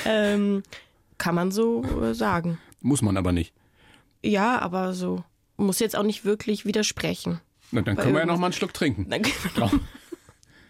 [0.06, 0.62] Ähm,
[1.18, 2.60] kann man so äh, sagen.
[2.82, 3.54] Muss man aber nicht.
[4.24, 5.24] Ja, aber so.
[5.58, 7.42] Muss jetzt auch nicht wirklich widersprechen.
[7.72, 9.10] Na, dann können wir ja noch mal einen Schluck trinken.
[9.10, 9.72] Dann genau.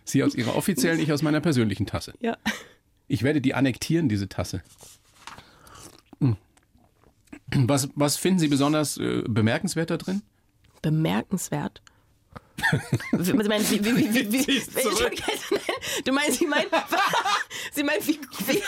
[0.06, 2.14] Sie aus Ihrer offiziellen, ich aus meiner persönlichen Tasse.
[2.22, 2.38] Ja.
[3.08, 4.64] Ich werde die annektieren, diese Tasse.
[7.56, 10.22] Was, was finden Sie besonders äh, bemerkenswert da drin?
[10.82, 11.82] Bemerkenswert?
[13.20, 16.68] Sie meinen, wie, wie, wie, wie, du meinst, Sie meinen,
[17.74, 18.64] Sie meinen, wie, wie,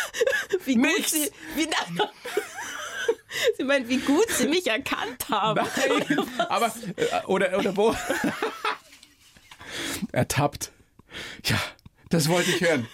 [0.65, 1.67] wie gut Sie, wie,
[3.57, 5.61] Sie meinen, wie gut Sie mich erkannt haben.
[5.77, 7.95] Nein, aber, äh, oder, oder wo?
[10.11, 10.71] Ertappt.
[11.45, 11.59] Ja,
[12.09, 12.87] das wollte ich hören.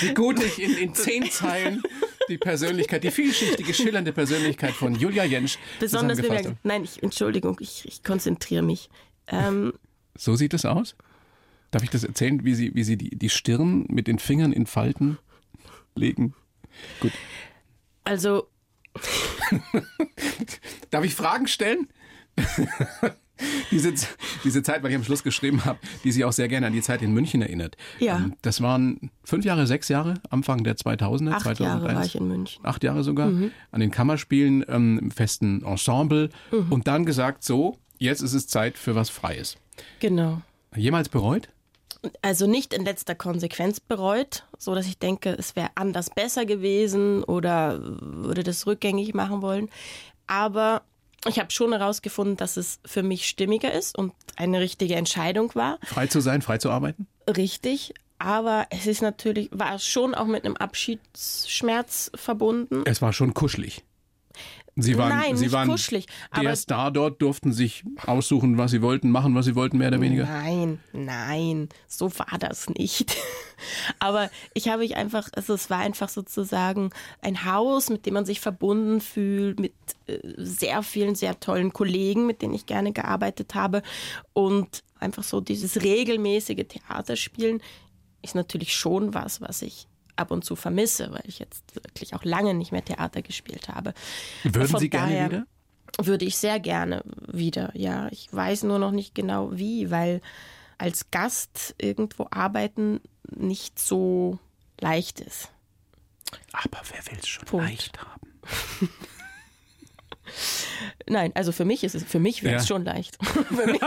[0.00, 1.82] Wie gut ich in, in zehn Zeilen
[2.28, 7.58] die Persönlichkeit, die vielschichtige, schillernde Persönlichkeit von Julia Jentsch Besonders wenn wir, Nein, ich, Entschuldigung,
[7.60, 8.88] ich, ich konzentriere mich.
[9.28, 9.72] Ähm,
[10.16, 10.96] so sieht es aus?
[11.70, 14.66] Darf ich das erzählen, wie Sie, wie Sie die, die Stirn mit den Fingern in
[14.66, 15.18] Falten
[15.94, 16.34] legen?
[17.00, 17.12] Gut.
[18.04, 18.48] Also.
[20.90, 21.88] Darf ich Fragen stellen?
[23.70, 23.92] diese,
[24.44, 26.82] diese Zeit, weil ich am Schluss geschrieben habe, die sich auch sehr gerne an die
[26.82, 27.76] Zeit in München erinnert.
[27.98, 28.16] Ja.
[28.16, 31.58] Ähm, das waren fünf Jahre, sechs Jahre, Anfang der 2000er, Acht 2001.
[31.58, 32.64] Jahre war ich in München.
[32.64, 33.50] Acht Jahre sogar, mhm.
[33.70, 36.72] an den Kammerspielen, ähm, im festen Ensemble mhm.
[36.72, 39.56] und dann gesagt, so, jetzt ist es Zeit für was Freies.
[40.00, 40.40] Genau.
[40.74, 41.48] Jemals bereut?
[42.22, 47.24] Also nicht in letzter Konsequenz bereut, so dass ich denke, es wäre anders besser gewesen
[47.24, 49.68] oder würde das rückgängig machen wollen.
[50.26, 50.82] Aber
[51.28, 55.78] ich habe schon herausgefunden, dass es für mich stimmiger ist und eine richtige Entscheidung war.
[55.82, 57.06] Frei zu sein, frei zu arbeiten?
[57.28, 57.94] Richtig.
[58.18, 62.82] Aber es ist natürlich, war schon auch mit einem Abschiedsschmerz verbunden.
[62.86, 63.84] Es war schon kuschelig.
[64.78, 66.06] Sie waren, Nein, Sie nicht waren kuschelig.
[66.38, 70.02] Der Star dort durften sich aussuchen, was sie wollten, machen, was sie wollten, mehr oder
[70.02, 70.24] weniger.
[70.24, 73.16] Nein, nein, so war das nicht.
[74.00, 76.90] aber ich habe mich einfach, also es war einfach sozusagen
[77.22, 79.72] ein Haus, mit dem man sich verbunden fühlt, mit
[80.08, 83.82] äh, sehr vielen, sehr tollen Kollegen, mit denen ich gerne gearbeitet habe.
[84.34, 87.62] Und einfach so dieses regelmäßige Theaterspielen
[88.20, 89.86] ist natürlich schon was, was ich
[90.16, 93.94] ab und zu vermisse, weil ich jetzt wirklich auch lange nicht mehr Theater gespielt habe.
[94.42, 95.46] Würden Von Sie gerne wieder?
[96.02, 98.08] Würde ich sehr gerne wieder, ja.
[98.10, 100.20] Ich weiß nur noch nicht genau wie, weil
[100.78, 103.00] als Gast irgendwo arbeiten
[103.30, 104.38] nicht so
[104.80, 105.50] leicht ist.
[106.52, 107.66] Aber wer will es schon Punkt.
[107.66, 108.90] leicht haben?
[111.08, 112.74] Nein, also für mich ist es, für mich wäre es ja.
[112.74, 113.16] schon leicht.
[113.24, 113.80] für mich,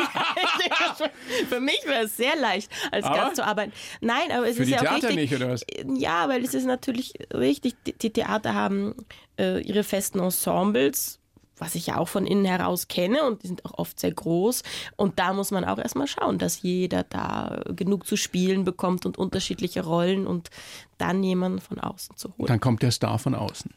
[1.60, 3.72] mich wäre es sehr leicht, als aber Gast zu arbeiten.
[4.02, 5.32] Nein, aber es für ist die ja Theater auch wichtig.
[5.32, 5.66] nicht, oder was?
[5.98, 8.96] Ja, weil es ist natürlich wichtig, die Theater haben
[9.38, 11.20] äh, ihre festen Ensembles,
[11.60, 14.64] was ich ja auch von innen heraus kenne und die sind auch oft sehr groß.
[14.96, 19.18] Und da muss man auch erstmal schauen, dass jeder da genug zu spielen bekommt und
[19.18, 20.50] unterschiedliche Rollen und
[20.98, 22.48] dann jemanden von außen zu holen.
[22.48, 23.72] Dann kommt der Star von außen.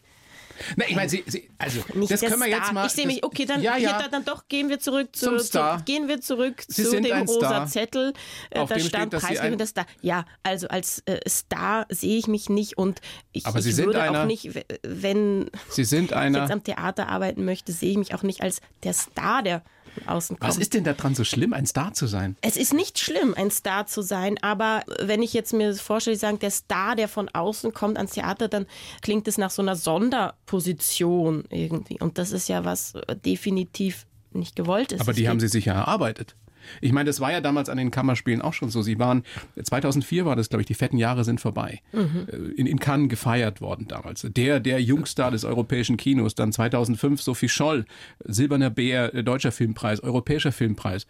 [0.77, 2.59] Na, ich meine, Sie, Sie, also Nicht das können wir Star.
[2.61, 2.87] jetzt mal.
[2.87, 3.25] Ich sehe mich.
[3.25, 3.98] Okay, dann, ja, ja.
[4.01, 5.79] Hier, dann doch gehen wir zurück zu, zum Star.
[5.79, 7.66] Zu, gehen wir zurück Sie zu dem rosa Star.
[7.66, 8.12] Zettel.
[8.51, 9.87] Äh, Auf da dem stand steht, preisgekrönter Star.
[10.01, 13.01] Ja, also als äh, Star sehe ich mich nicht und
[13.33, 14.51] ich, Aber Sie ich würde einer, auch nicht,
[14.83, 18.40] wenn Sie sind einer, ich jetzt am Theater arbeiten möchte, sehe ich mich auch nicht
[18.42, 19.62] als der Star, der
[20.07, 20.48] außen kommt.
[20.48, 22.37] Was ist denn daran so schlimm, ein Star zu sein?
[22.40, 26.38] Es ist nicht schlimm, ein Star zu sein, aber wenn ich jetzt mir vorstelle, sagen,
[26.38, 28.66] der Star, der von außen kommt ans Theater, dann
[29.00, 31.98] klingt es nach so einer Sonderposition irgendwie.
[32.00, 35.00] Und das ist ja was definitiv nicht gewollt ist.
[35.00, 36.37] Aber die haben Sie sich ja erarbeitet.
[36.81, 38.83] Ich meine, das war ja damals an den Kammerspielen auch schon so.
[38.83, 39.22] Sie waren,
[39.62, 41.81] 2004 war das, glaube ich, die fetten Jahre sind vorbei.
[41.92, 42.55] Mhm.
[42.57, 44.27] In, in Cannes gefeiert worden damals.
[44.29, 46.35] Der, der Jungstar des europäischen Kinos.
[46.35, 47.85] Dann 2005 Sophie Scholl,
[48.25, 51.07] Silberner Bär, Deutscher Filmpreis, Europäischer Filmpreis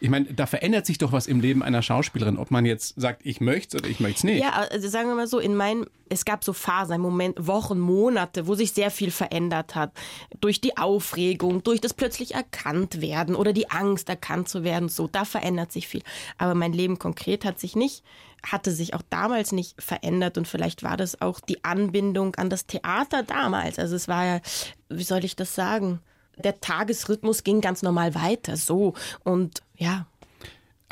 [0.00, 3.22] ich meine, da verändert sich doch was im Leben einer Schauspielerin, ob man jetzt sagt,
[3.24, 4.42] ich möchte es oder ich möchte es nicht.
[4.42, 8.46] Ja, also sagen wir mal so, in meinem, es gab so Phasen, Moment, Wochen, Monate,
[8.46, 9.92] wo sich sehr viel verändert hat.
[10.40, 15.06] Durch die Aufregung, durch das plötzlich erkannt werden oder die Angst, erkannt zu werden, so,
[15.06, 16.02] da verändert sich viel.
[16.38, 18.02] Aber mein Leben konkret hat sich nicht
[18.44, 22.66] hatte sich auch damals nicht verändert und vielleicht war das auch die Anbindung an das
[22.66, 23.78] Theater damals.
[23.78, 24.40] Also es war ja,
[24.88, 26.00] wie soll ich das sagen?
[26.36, 28.94] Der Tagesrhythmus ging ganz normal weiter, so.
[29.24, 30.06] Und ja,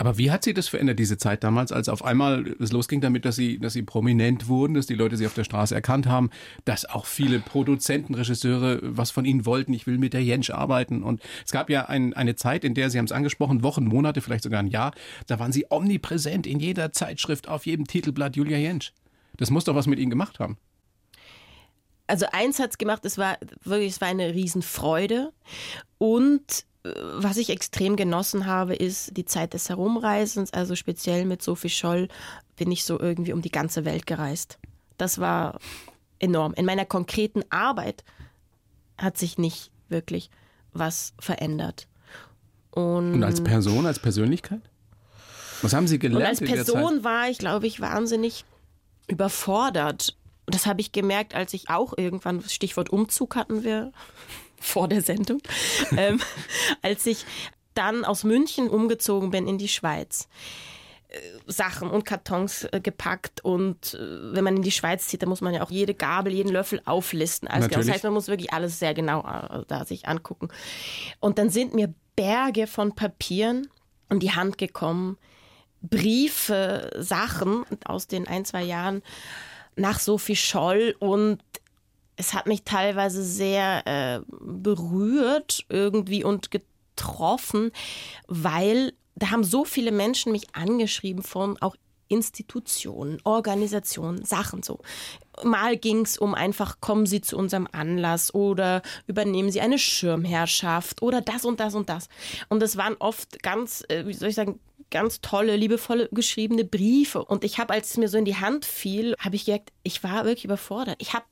[0.01, 3.27] aber wie hat sie das verändert, diese Zeit damals, als auf einmal es losging damit,
[3.27, 6.31] dass sie, dass sie prominent wurden, dass die Leute sie auf der Straße erkannt haben,
[6.65, 11.03] dass auch viele Produzenten, Regisseure was von ihnen wollten, ich will mit der Jensch arbeiten.
[11.03, 14.23] Und es gab ja ein, eine Zeit, in der, Sie haben es angesprochen, Wochen, Monate,
[14.23, 14.95] vielleicht sogar ein Jahr,
[15.27, 18.95] da waren Sie omnipräsent in jeder Zeitschrift, auf jedem Titelblatt Julia Jensch.
[19.37, 20.57] Das muss doch was mit Ihnen gemacht haben
[22.11, 25.33] also eins hat es gemacht, es war wirklich, es war eine Riesenfreude.
[25.99, 30.53] Und äh, was ich extrem genossen habe, ist die Zeit des Herumreisens.
[30.53, 32.09] Also speziell mit Sophie Scholl
[32.57, 34.59] bin ich so irgendwie um die ganze Welt gereist.
[34.99, 35.59] Das war
[36.19, 36.53] enorm.
[36.55, 38.05] In meiner konkreten Arbeit
[38.99, 40.31] hat sich nicht wirklich
[40.73, 41.87] was verändert.
[42.71, 44.61] Und, Und als Person, als Persönlichkeit?
[45.63, 46.23] Was haben Sie gelernt?
[46.23, 48.45] Und als Person war ich, glaube ich, wahnsinnig
[49.09, 50.17] überfordert
[50.51, 53.93] und das habe ich gemerkt, als ich auch irgendwann, Stichwort Umzug hatten wir
[54.61, 55.41] vor der Sendung,
[55.97, 56.21] ähm,
[56.83, 57.25] als ich
[57.75, 60.29] dann aus München umgezogen bin in die Schweiz.
[61.07, 65.29] Äh, Sachen und Kartons äh, gepackt und äh, wenn man in die Schweiz zieht, dann
[65.29, 67.47] muss man ja auch jede Gabel, jeden Löffel auflisten.
[67.47, 69.23] Also das heißt, man muss wirklich alles sehr genau
[69.69, 70.49] da sich angucken.
[71.21, 73.69] Und dann sind mir Berge von Papieren
[74.11, 75.17] in die Hand gekommen,
[75.81, 79.05] Briefe, Sachen aus den ein, zwei Jahren,
[79.81, 81.39] nach Sophie Scholl und
[82.17, 87.73] es hat mich teilweise sehr äh, berührt irgendwie und getroffen,
[88.29, 91.77] weil da haben so viele Menschen mich angeschrieben von auch
[92.09, 94.81] Institutionen, Organisationen, Sachen so.
[95.45, 101.03] Mal ging es um einfach, kommen Sie zu unserem Anlass oder übernehmen Sie eine Schirmherrschaft
[101.03, 102.09] oder das und das und das.
[102.49, 104.59] Und es waren oft ganz, äh, wie soll ich sagen,
[104.91, 107.25] ganz tolle, liebevolle geschriebene Briefe.
[107.25, 110.03] Und ich habe, als es mir so in die Hand fiel, habe ich gemerkt, ich
[110.03, 110.97] war wirklich überfordert.
[111.01, 111.25] Ich habe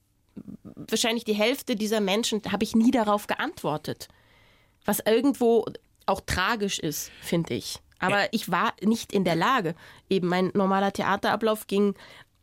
[0.75, 4.09] wahrscheinlich die Hälfte dieser Menschen, habe ich nie darauf geantwortet.
[4.85, 5.67] Was irgendwo
[6.07, 7.81] auch tragisch ist, finde ich.
[7.99, 9.75] Aber ich war nicht in der Lage.
[10.09, 11.95] Eben mein normaler Theaterablauf ging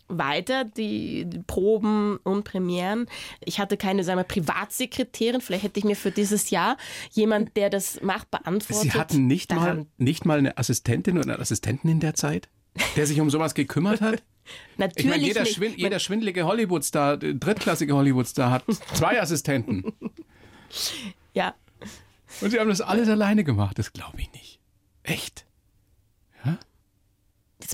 [0.08, 3.08] weiter, die, Proben und Premieren.
[3.44, 5.42] Ich hatte keine, sagen wir, Privatsekretärin.
[5.42, 6.78] Vielleicht hätte ich mir für dieses Jahr
[7.12, 8.92] jemand, der das macht, beantwortet.
[8.92, 12.50] Sie hatten nicht mal, nicht mal eine Assistentin oder einen Assistenten in der Zeit,
[12.96, 14.24] der sich um sowas gekümmert hat?
[14.78, 15.56] Natürlich ich meine, jeder, nicht.
[15.56, 18.64] Schwind, jeder schwindelige Hollywoodstar, drittklassige Hollywoodstar hat
[18.94, 19.94] zwei Assistenten.
[21.34, 21.56] ja.
[22.42, 24.60] Und sie haben das alles alleine gemacht, das glaube ich nicht.
[25.04, 25.45] Echt?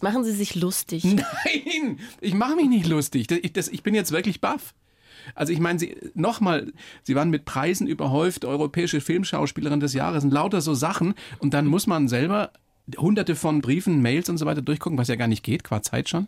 [0.02, 1.04] Jetzt machen Sie sich lustig.
[1.04, 3.30] Nein, ich mache mich nicht lustig.
[3.30, 4.74] Ich, das, ich bin jetzt wirklich baff.
[5.36, 10.32] Also ich meine, Sie nochmal, Sie waren mit Preisen überhäuft, europäische Filmschauspielerin des Jahres und
[10.32, 11.14] lauter so Sachen.
[11.38, 12.52] Und dann muss man selber
[12.98, 16.10] hunderte von Briefen, Mails und so weiter durchgucken, was ja gar nicht geht, qua Zeit
[16.10, 16.28] schon.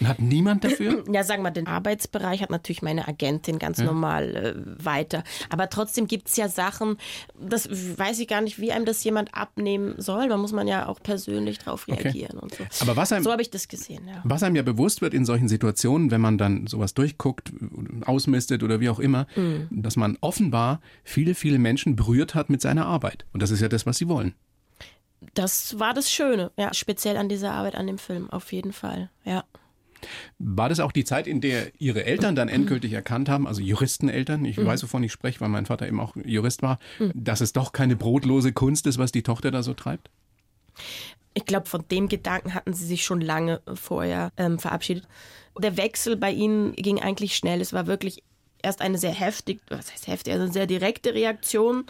[0.00, 1.04] Und hat niemand dafür?
[1.14, 3.84] Ja, sagen wir, den Arbeitsbereich hat natürlich meine Agentin ganz ja.
[3.84, 5.22] normal äh, weiter.
[5.50, 6.96] Aber trotzdem gibt es ja Sachen,
[7.38, 10.28] das weiß ich gar nicht, wie einem das jemand abnehmen soll.
[10.28, 12.42] Da muss man ja auch persönlich drauf reagieren okay.
[12.42, 12.64] und so.
[12.80, 14.22] Aber was einem, so habe ich das gesehen, ja.
[14.24, 17.52] Was einem ja bewusst wird in solchen Situationen, wenn man dann sowas durchguckt,
[18.04, 19.68] ausmistet oder wie auch immer, mhm.
[19.70, 23.26] dass man offenbar viele, viele Menschen berührt hat mit seiner Arbeit.
[23.32, 24.34] Und das ist ja das, was sie wollen.
[25.34, 29.10] Das war das Schöne, ja, speziell an dieser Arbeit an dem Film, auf jeden Fall,
[29.24, 29.44] ja.
[30.38, 34.44] War das auch die Zeit, in der Ihre Eltern dann endgültig erkannt haben, also Juristeneltern,
[34.44, 34.66] ich mhm.
[34.66, 37.12] weiß, wovon ich spreche, weil mein Vater eben auch Jurist war, mhm.
[37.14, 40.10] dass es doch keine brotlose Kunst ist, was die Tochter da so treibt?
[41.34, 45.06] Ich glaube, von dem Gedanken hatten sie sich schon lange vorher ähm, verabschiedet.
[45.58, 47.60] Der Wechsel bei ihnen ging eigentlich schnell.
[47.60, 48.22] Es war wirklich
[48.64, 51.84] erst eine sehr heftig, was heißt heftig, also eine sehr direkte Reaktion.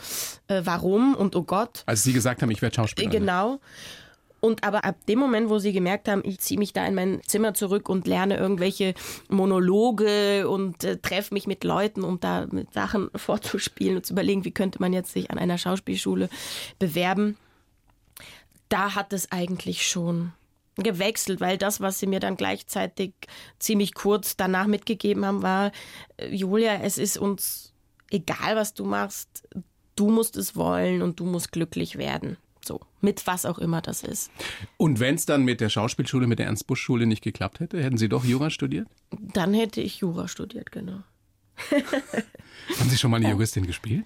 [0.49, 1.83] Äh, warum und oh Gott.
[1.87, 3.11] Als Sie gesagt haben, ich werde Schauspieler.
[3.11, 3.61] Genau.
[4.45, 7.23] Und aber ab dem Moment, wo sie gemerkt haben, ich ziehe mich da in mein
[7.23, 8.93] Zimmer zurück und lerne irgendwelche
[9.31, 14.45] Monologe und äh, treffe mich mit Leuten, um da mit Sachen vorzuspielen und zu überlegen,
[14.45, 16.29] wie könnte man jetzt sich an einer Schauspielschule
[16.79, 17.39] bewerben,
[18.69, 20.35] da hat es eigentlich schon
[20.77, 23.15] gewechselt, weil das, was sie mir dann gleichzeitig
[23.59, 25.73] ziemlich kurz danach mitgegeben haben, war,
[26.19, 27.73] äh, Julia, es ist uns
[28.11, 29.49] egal, was du machst,
[29.97, 34.03] du musst es wollen und du musst glücklich werden So, mit was auch immer das
[34.03, 34.31] ist.
[34.77, 38.09] Und wenn es dann mit der Schauspielschule, mit der Ernst-Busch-Schule nicht geklappt hätte, hätten Sie
[38.09, 38.89] doch Jura studiert?
[39.11, 41.03] Dann hätte ich Jura studiert, genau.
[42.79, 44.05] Haben Sie schon mal eine Juristin gespielt?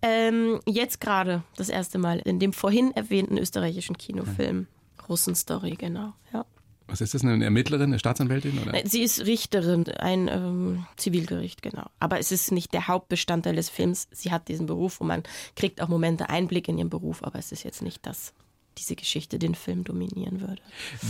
[0.00, 4.66] Ähm, jetzt gerade das erste Mal in dem vorhin erwähnten österreichischen Kinofilm.
[5.08, 6.44] Russenstory, genau, ja.
[6.86, 8.58] Was ist das, eine Ermittlerin, eine Staatsanwältin?
[8.58, 8.80] Oder?
[8.84, 11.86] Sie ist Richterin, ein ähm, Zivilgericht, genau.
[12.00, 14.08] Aber es ist nicht der Hauptbestandteil des Films.
[14.10, 15.22] Sie hat diesen Beruf und man
[15.56, 18.32] kriegt auch Momente Einblick in ihren Beruf, aber es ist jetzt nicht das,
[18.78, 20.62] diese Geschichte den Film dominieren würde.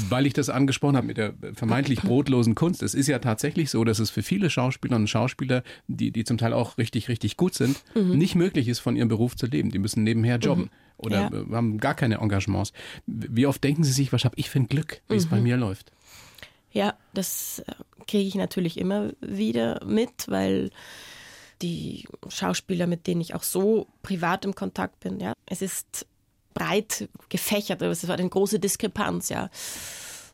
[0.08, 2.82] Weil ich das angesprochen habe mit der vermeintlich brotlosen Kunst.
[2.82, 6.38] Es ist ja tatsächlich so, dass es für viele Schauspielerinnen und Schauspieler, die, die zum
[6.38, 8.16] Teil auch richtig, richtig gut sind, mhm.
[8.16, 9.70] nicht möglich ist, von ihrem Beruf zu leben.
[9.70, 10.64] Die müssen nebenher jobben.
[10.64, 10.70] Mhm
[11.02, 11.56] oder ja.
[11.56, 12.72] haben gar keine Engagements.
[13.06, 15.18] Wie oft denken Sie sich, was habe ich für ein Glück, wie mhm.
[15.18, 15.42] es bei mhm.
[15.42, 15.90] mir läuft?
[16.70, 17.74] Ja, das äh,
[18.06, 20.70] kriege ich natürlich immer wieder mit, weil
[21.60, 26.06] die Schauspieler, mit denen ich auch so privat im Kontakt bin, ja, es ist
[26.54, 29.50] breit gefächert, es ist eine große Diskrepanz, ja.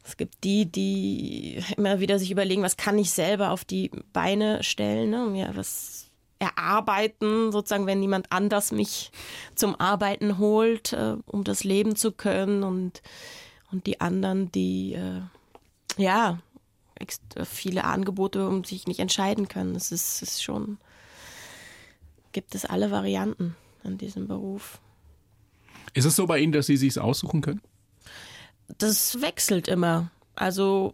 [0.05, 4.63] Es gibt die, die immer wieder sich überlegen, was kann ich selber auf die Beine
[4.63, 5.39] stellen, ne?
[5.39, 6.07] ja, was
[6.39, 9.11] erarbeiten, sozusagen, wenn niemand anders mich
[9.55, 13.03] zum Arbeiten holt, äh, um das leben zu können und,
[13.71, 15.21] und die anderen, die äh,
[15.97, 16.39] ja
[17.45, 19.75] viele Angebote um sich nicht entscheiden können.
[19.77, 20.79] Es ist, ist schon,
[22.33, 24.81] gibt es alle Varianten an diesem Beruf.
[25.95, 27.61] Ist es so bei Ihnen, dass Sie sich aussuchen können?
[28.79, 30.11] Das wechselt immer.
[30.35, 30.93] Also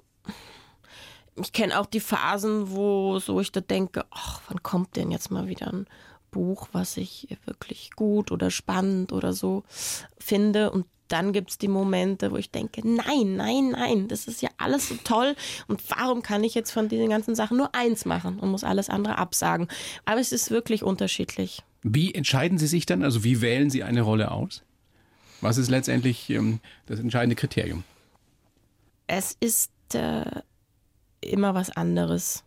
[1.36, 5.30] ich kenne auch die Phasen, wo so ich da denke, ach, wann kommt denn jetzt
[5.30, 5.86] mal wieder ein
[6.30, 9.64] Buch, was ich wirklich gut oder spannend oder so
[10.18, 10.70] finde.
[10.70, 14.48] Und dann gibt es die Momente, wo ich denke, nein, nein, nein, das ist ja
[14.56, 15.34] alles so toll.
[15.68, 18.88] Und warum kann ich jetzt von diesen ganzen Sachen nur eins machen und muss alles
[18.88, 19.68] andere absagen?
[20.04, 21.62] Aber es ist wirklich unterschiedlich.
[21.82, 23.02] Wie entscheiden Sie sich dann?
[23.02, 24.62] Also wie wählen Sie eine Rolle aus?
[25.44, 27.84] Was ist letztendlich ähm, das entscheidende Kriterium?
[29.06, 30.24] Es ist äh,
[31.20, 32.44] immer was anderes.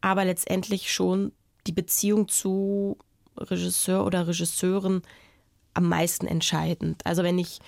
[0.00, 1.32] Aber letztendlich schon
[1.66, 2.96] die Beziehung zu
[3.36, 5.02] Regisseur oder Regisseuren
[5.74, 7.04] am meisten entscheidend.
[7.04, 7.60] Also wenn ich,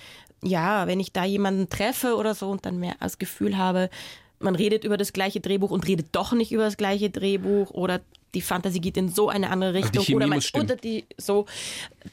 [0.43, 3.91] ja, wenn ich da jemanden treffe oder so und dann mehr das Gefühl habe,
[4.39, 8.01] man redet über das gleiche Drehbuch und redet doch nicht über das gleiche Drehbuch oder
[8.35, 11.45] die Fantasie geht in so eine andere Richtung also oder man oder die so,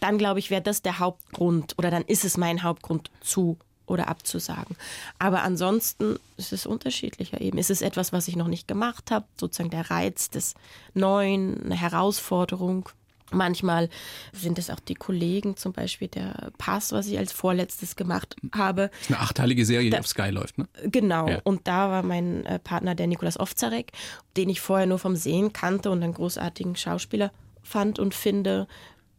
[0.00, 4.08] dann glaube ich, wäre das der Hauptgrund oder dann ist es mein Hauptgrund zu oder
[4.08, 4.76] abzusagen.
[5.18, 7.58] Aber ansonsten ist es unterschiedlicher eben.
[7.58, 10.54] Ist es etwas, was ich noch nicht gemacht habe, sozusagen der Reiz des
[10.94, 12.88] Neuen, eine Herausforderung.
[13.32, 13.88] Manchmal
[14.32, 18.90] sind es auch die Kollegen, zum Beispiel der Pass, was ich als vorletztes gemacht habe.
[18.90, 20.68] Das ist eine achteilige Serie, die auf Sky läuft, ne?
[20.84, 21.28] Genau.
[21.28, 21.40] Ja.
[21.44, 23.92] Und da war mein äh, Partner der Nikolaus Ovzarek,
[24.36, 28.66] den ich vorher nur vom Sehen kannte und einen großartigen Schauspieler fand und finde.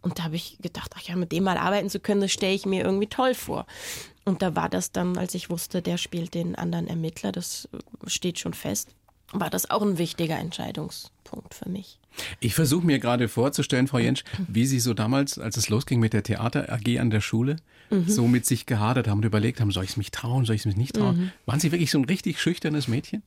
[0.02, 2.54] Und da habe ich gedacht, ach ja, mit dem mal arbeiten zu können, das stelle
[2.54, 3.66] ich mir irgendwie toll vor.
[4.26, 7.70] Und da war das dann, als ich wusste, der spielt den anderen Ermittler, das
[8.08, 8.90] steht schon fest,
[9.34, 12.00] war das auch ein wichtiger Entscheidungspunkt für mich.
[12.40, 16.14] Ich versuche mir gerade vorzustellen, Frau Jentsch, wie Sie so damals, als es losging mit
[16.14, 17.58] der Theater AG an der Schule,
[17.90, 18.08] mhm.
[18.08, 20.62] so mit sich gehadert haben und überlegt haben, soll ich es mich trauen, soll ich
[20.62, 21.18] es mich nicht trauen?
[21.18, 21.32] Mhm.
[21.46, 23.24] Waren Sie wirklich so ein richtig schüchternes Mädchen?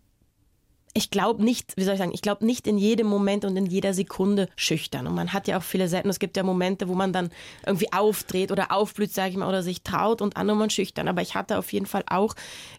[0.96, 3.66] Ich glaube nicht, wie soll ich sagen, ich glaube nicht in jedem Moment und in
[3.66, 5.06] jeder Sekunde schüchtern.
[5.06, 7.28] Und man hat ja auch viele Seiten, es gibt ja Momente, wo man dann
[7.66, 11.06] irgendwie aufdreht oder aufblüht, sage ich mal, oder sich traut und andere man schüchtern.
[11.06, 12.34] Aber ich hatte auf jeden Fall auch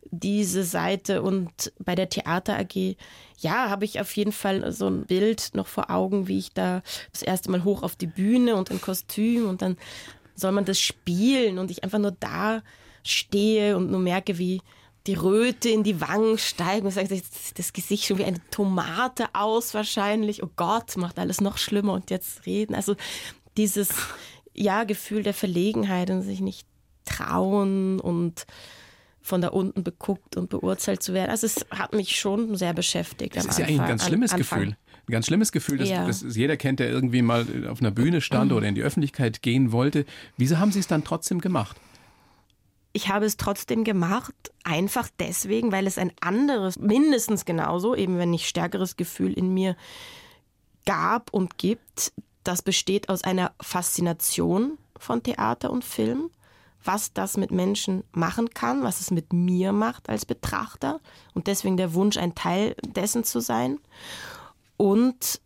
[0.09, 2.95] diese Seite und bei der Theater AG,
[3.37, 6.81] ja, habe ich auf jeden Fall so ein Bild noch vor Augen, wie ich da
[7.11, 9.77] das erste Mal hoch auf die Bühne und in Kostüm und dann
[10.33, 12.63] soll man das spielen und ich einfach nur da
[13.03, 14.61] stehe und nur merke, wie
[15.07, 17.11] die Röte in die Wangen sagt,
[17.55, 20.43] das Gesicht schon wie eine Tomate aus wahrscheinlich.
[20.43, 22.75] Oh Gott, macht alles noch schlimmer und jetzt reden.
[22.75, 22.95] Also
[23.55, 23.89] dieses
[24.53, 26.67] ja Gefühl der Verlegenheit und sich nicht
[27.05, 28.45] trauen und
[29.21, 31.31] von da unten beguckt und beurteilt zu werden.
[31.31, 33.35] Also es hat mich schon sehr beschäftigt.
[33.35, 34.75] Das ist ja eigentlich ein ganz schlimmes Gefühl.
[35.07, 36.05] Ein ganz schlimmes Gefühl, dass, ja.
[36.05, 39.71] dass jeder kennt, der irgendwie mal auf einer Bühne stand oder in die Öffentlichkeit gehen
[39.71, 40.05] wollte.
[40.35, 41.77] Wieso haben Sie es dann trotzdem gemacht?
[42.97, 44.33] Ich habe es trotzdem gemacht,
[44.63, 49.75] einfach deswegen, weil es ein anderes, mindestens genauso, eben wenn nicht stärkeres Gefühl in mir
[50.83, 52.11] gab und gibt.
[52.43, 56.31] Das besteht aus einer Faszination von Theater und Film,
[56.83, 60.99] was das mit Menschen machen kann, was es mit mir macht als Betrachter
[61.35, 63.77] und deswegen der Wunsch, ein Teil dessen zu sein.
[64.75, 65.39] Und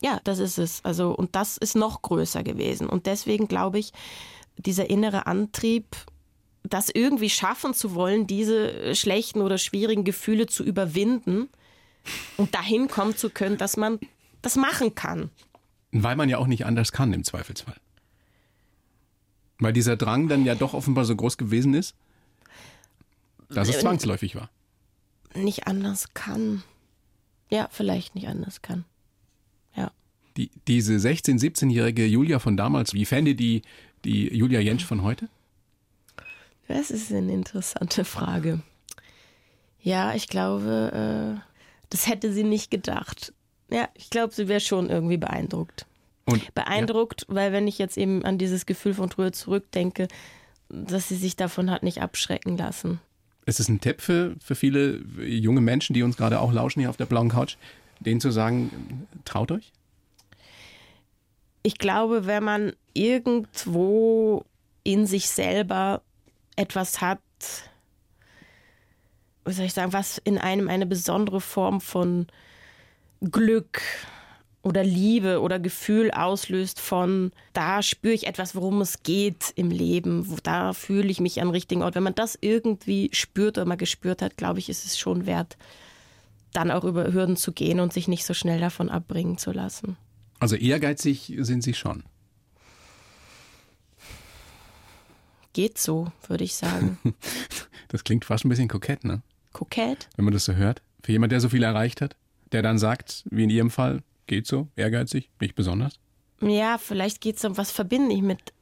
[0.00, 0.82] ja, das ist es.
[0.86, 2.88] Also, und das ist noch größer gewesen.
[2.88, 3.92] Und deswegen glaube ich,
[4.56, 5.84] dieser innere Antrieb,
[6.68, 11.48] das irgendwie schaffen zu wollen, diese schlechten oder schwierigen Gefühle zu überwinden
[12.36, 13.98] und dahin kommen zu können, dass man
[14.42, 15.30] das machen kann.
[15.92, 17.76] Weil man ja auch nicht anders kann im Zweifelsfall.
[19.58, 21.94] Weil dieser Drang dann ja doch offenbar so groß gewesen ist,
[23.48, 24.50] dass es Äh, zwangsläufig war.
[25.34, 26.62] Nicht anders kann.
[27.50, 28.84] Ja, vielleicht nicht anders kann.
[29.74, 29.90] Ja.
[30.36, 33.62] Die, diese 16-, 17-jährige Julia von damals, wie fände die,
[34.04, 35.28] die Julia Jentsch von heute?
[36.68, 38.60] Das ist eine interessante Frage.
[39.80, 41.40] Ja, ich glaube, äh,
[41.90, 43.32] das hätte sie nicht gedacht.
[43.70, 45.86] Ja, ich glaube, sie wäre schon irgendwie beeindruckt.
[46.26, 50.08] Und Beeindruckt, weil wenn ich jetzt eben an dieses Gefühl von früher zurückdenke,
[50.68, 53.00] dass sie sich davon hat nicht abschrecken lassen.
[53.46, 56.90] ist es ein Tipp für, für viele junge Menschen, die uns gerade auch lauschen hier
[56.90, 57.56] auf der blauen Couch,
[58.00, 59.72] denen zu sagen, traut euch?
[61.62, 64.44] Ich glaube, wenn man irgendwo
[64.84, 66.02] in sich selber
[66.58, 67.20] etwas hat,
[69.44, 72.26] wie soll ich sagen, was in einem eine besondere Form von
[73.20, 73.80] Glück
[74.62, 80.28] oder Liebe oder Gefühl auslöst von, da spüre ich etwas, worum es geht im Leben,
[80.28, 81.94] wo, da fühle ich mich am richtigen Ort.
[81.94, 85.56] Wenn man das irgendwie spürt oder mal gespürt hat, glaube ich, ist es schon wert,
[86.52, 89.96] dann auch über Hürden zu gehen und sich nicht so schnell davon abbringen zu lassen.
[90.40, 92.02] Also ehrgeizig sind sie schon.
[95.58, 96.98] Geht so, würde ich sagen.
[97.88, 99.22] Das klingt fast ein bisschen kokett, ne?
[99.52, 100.08] Kokett?
[100.14, 100.82] Wenn man das so hört.
[101.02, 102.14] Für jemand, der so viel erreicht hat,
[102.52, 105.98] der dann sagt, wie in ihrem Fall, geht so, ehrgeizig, nicht besonders.
[106.40, 108.52] Ja, vielleicht geht es um, was verbinde ich mit,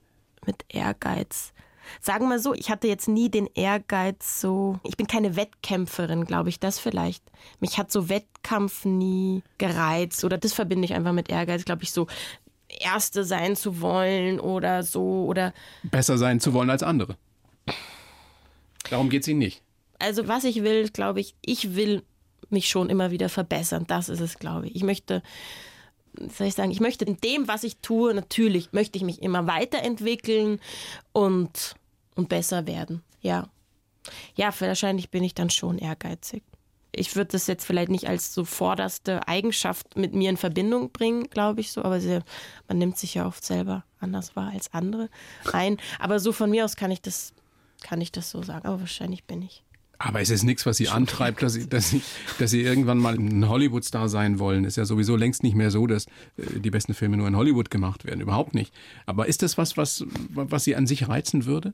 [0.47, 1.53] mit Ehrgeiz?
[2.01, 4.80] Sagen wir so, ich hatte jetzt nie den Ehrgeiz so.
[4.82, 7.22] Ich bin keine Wettkämpferin, glaube ich, das vielleicht.
[7.61, 11.92] Mich hat so Wettkampf nie gereizt oder das verbinde ich einfach mit Ehrgeiz, glaube ich,
[11.92, 12.07] so
[12.78, 15.52] Erste sein zu wollen oder so oder.
[15.82, 17.16] Besser sein zu wollen als andere.
[18.90, 19.62] Darum geht es ihnen nicht.
[19.98, 22.02] Also, was ich will, glaube ich, ich will
[22.50, 23.84] mich schon immer wieder verbessern.
[23.86, 24.76] Das ist es, glaube ich.
[24.76, 25.22] Ich möchte,
[26.16, 29.46] soll ich sagen, ich möchte in dem, was ich tue, natürlich möchte ich mich immer
[29.46, 30.60] weiterentwickeln
[31.12, 31.74] und,
[32.14, 33.02] und besser werden.
[33.20, 33.48] Ja.
[34.36, 36.44] Ja, wahrscheinlich bin ich dann schon ehrgeizig.
[36.97, 41.28] Ich würde das jetzt vielleicht nicht als so vorderste Eigenschaft mit mir in Verbindung bringen,
[41.28, 42.20] glaube ich so, aber sie,
[42.68, 45.09] man nimmt sich ja oft selber anders wahr als andere
[45.53, 45.76] ein.
[45.99, 47.32] Aber so von mir aus kann ich das,
[47.82, 48.66] kann ich das so sagen.
[48.66, 49.62] Aber wahrscheinlich bin ich.
[49.99, 52.03] Aber es ist nichts, was sie antreibt, dass sie, dass, sie,
[52.38, 54.64] dass sie irgendwann mal ein Hollywood-Star sein wollen.
[54.64, 57.70] Ist ja sowieso längst nicht mehr so, dass äh, die besten Filme nur in Hollywood
[57.70, 58.20] gemacht werden.
[58.20, 58.74] Überhaupt nicht.
[59.07, 61.72] Aber ist das was, was, was sie an sich reizen würde?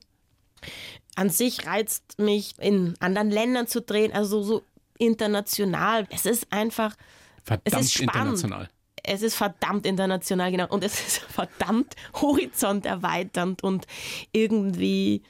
[1.15, 4.63] An sich reizt mich, in anderen Ländern zu drehen, also so
[4.97, 6.07] international.
[6.09, 6.95] Es ist einfach,
[7.43, 8.15] Verdammt es ist spannend.
[8.15, 8.69] international.
[9.05, 10.67] Es ist verdammt international, genau.
[10.69, 13.85] Und es ist verdammt horizonterweiternd und
[14.31, 15.23] irgendwie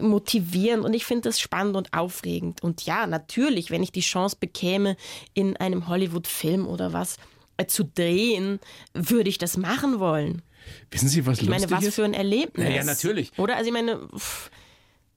[0.00, 0.84] motivierend.
[0.84, 2.62] Und ich finde das spannend und aufregend.
[2.62, 4.96] Und ja, natürlich, wenn ich die Chance bekäme,
[5.34, 7.16] in einem Hollywood-Film oder was
[7.56, 8.60] äh, zu drehen,
[8.92, 10.42] würde ich das machen wollen.
[10.90, 11.94] Wissen Sie, was Ich meine, lustig was ist?
[11.94, 12.68] für ein Erlebnis.
[12.68, 13.32] Ja, ja, natürlich.
[13.38, 13.56] Oder?
[13.56, 14.50] Also ich meine, pff,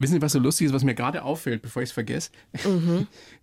[0.01, 2.31] Wissen Sie, was so lustig ist, was mir gerade auffällt, bevor ich es vergesse?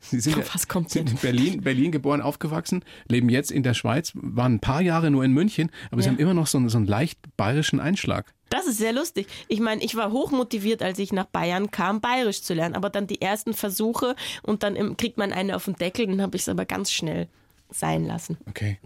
[0.00, 0.42] Sie sind, Mhm.
[0.54, 4.60] Was kommt sind in Berlin, Berlin geboren, aufgewachsen, leben jetzt in der Schweiz, waren ein
[4.60, 6.12] paar Jahre nur in München, aber sie Ja.
[6.12, 8.32] haben immer noch so, einen- so einen leicht bayerischen Einschlag.
[8.48, 9.26] Das ist sehr lustig.
[9.48, 12.74] Ich meine, ich war hochmotiviert, als ich nach Bayern kam, bayerisch zu lernen.
[12.74, 16.36] Aber dann die ersten Versuche und dann kriegt man eine auf den Deckel, dann habe
[16.36, 17.28] ich es aber ganz schnell
[17.70, 18.38] sein lassen.
[18.48, 18.78] Okay.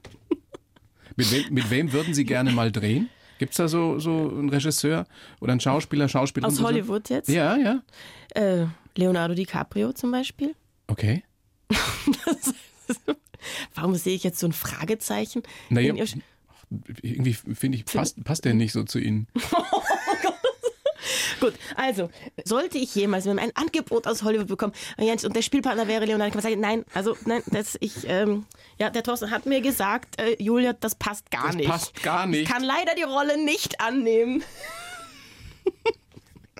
[1.16, 3.10] mit, wem, mit wem würden Sie gerne mal drehen?
[3.40, 5.06] Gibt es da so, so einen Regisseur
[5.40, 6.52] oder einen Schauspieler, Schauspielerin?
[6.52, 6.64] Aus so?
[6.64, 7.26] Hollywood jetzt?
[7.30, 7.82] Ja, ja.
[8.34, 8.66] Äh,
[8.96, 10.54] Leonardo DiCaprio zum Beispiel.
[10.88, 11.24] Okay.
[13.74, 15.42] Warum sehe ich jetzt so ein Fragezeichen?
[15.70, 15.94] Naja,
[17.00, 19.26] irgendwie finde ich, passt, passt der nicht so zu Ihnen.
[21.40, 22.10] Gut, also,
[22.44, 26.32] sollte ich jemals wenn ein Angebot aus Hollywood bekommen Jens, und der Spielpartner wäre Leonardo,
[26.32, 28.44] kann man sagen, nein, also, nein, das, ich, ähm,
[28.78, 31.68] ja, der Thorsten hat mir gesagt, äh, Julia, das passt gar Das nicht.
[31.68, 32.42] passt gar nicht.
[32.42, 34.42] Ich kann leider die Rolle nicht annehmen.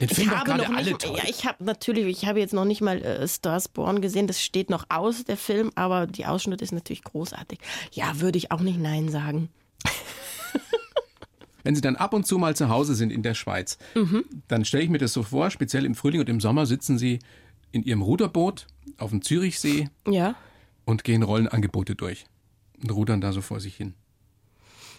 [0.00, 1.16] Den Ich doch habe noch alle nicht, toll.
[1.18, 4.40] ja, ich habe natürlich, ich habe jetzt noch nicht mal äh, Stars Born gesehen, das
[4.42, 7.58] steht noch aus, der Film, aber die Ausschnitte ist natürlich großartig.
[7.92, 9.50] Ja, würde ich auch nicht Nein sagen.
[11.62, 14.24] Wenn Sie dann ab und zu mal zu Hause sind in der Schweiz, Mhm.
[14.48, 17.18] dann stelle ich mir das so vor, speziell im Frühling und im Sommer sitzen Sie
[17.72, 18.66] in Ihrem Ruderboot
[18.98, 20.34] auf dem Zürichsee Ja.
[20.84, 22.24] und gehen Rollenangebote durch
[22.82, 23.94] und rudern da so vor sich hin.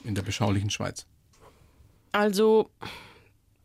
[0.03, 1.05] In der beschaulichen Schweiz.
[2.11, 2.69] Also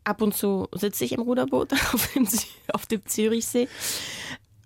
[0.03, 3.67] ab und zu sitze ich im Ruderboot auf dem, Zü- auf dem Zürichsee.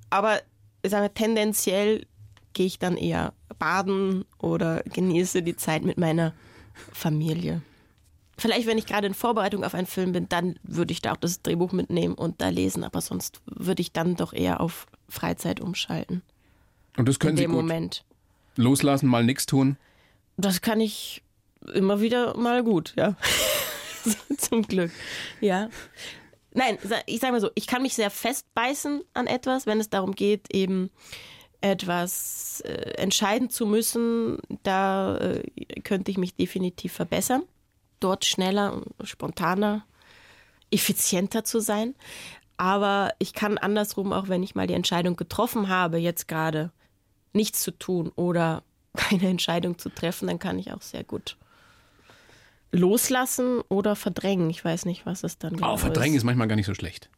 [0.09, 0.41] Aber
[0.86, 2.05] sage, tendenziell
[2.53, 6.34] gehe ich dann eher baden oder genieße die Zeit mit meiner
[6.91, 7.61] Familie.
[8.42, 11.18] Vielleicht, wenn ich gerade in Vorbereitung auf einen Film bin, dann würde ich da auch
[11.18, 12.84] das Drehbuch mitnehmen und da lesen.
[12.84, 16.24] Aber sonst würde ich dann doch eher auf Freizeit umschalten.
[16.98, 18.04] Und das können in Sie gut Moment.
[18.56, 19.78] loslassen, mal nichts tun.
[20.38, 21.22] Das kann ich
[21.72, 23.16] immer wieder mal gut, ja.
[24.39, 24.89] Zum Glück.
[25.39, 25.70] Ja.
[26.52, 30.16] Nein, ich sage mal so, ich kann mich sehr festbeißen an etwas, wenn es darum
[30.16, 30.89] geht, eben
[31.62, 34.39] etwas äh, entscheiden zu müssen.
[34.64, 35.44] Da äh,
[35.84, 37.44] könnte ich mich definitiv verbessern.
[38.02, 39.86] Dort schneller, spontaner,
[40.72, 41.95] effizienter zu sein.
[42.58, 46.72] Aber ich kann andersrum, auch wenn ich mal die Entscheidung getroffen habe, jetzt gerade
[47.34, 48.64] nichts zu tun oder
[48.97, 51.38] keine Entscheidung zu treffen, dann kann ich auch sehr gut
[52.72, 54.49] loslassen oder verdrängen.
[54.49, 56.22] Ich weiß nicht, was es dann genau oh, verdrängen ist.
[56.22, 57.10] ist manchmal gar nicht so schlecht.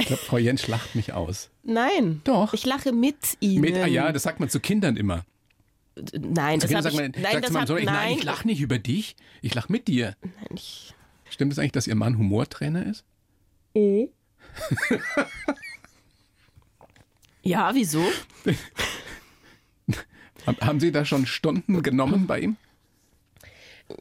[0.00, 1.50] Ich glaube, Frau Jentsch lacht mich aus.
[1.64, 2.20] Nein.
[2.24, 2.54] Doch.
[2.54, 3.60] Ich lache mit Ihnen.
[3.60, 5.24] Mit, ah ja, das sagt man zu Kindern immer.
[6.18, 8.78] Nein, zu das sagt man, nein, das man so, ich, nein, ich lache nicht über
[8.78, 10.16] dich, ich lache mit dir.
[10.22, 10.94] Nein, ich
[11.30, 13.04] Stimmt es eigentlich, dass Ihr Mann Humortrainer ist?
[13.74, 14.08] Oh.
[17.42, 18.04] ja, wieso?
[20.60, 22.56] Haben Sie da schon Stunden genommen bei ihm?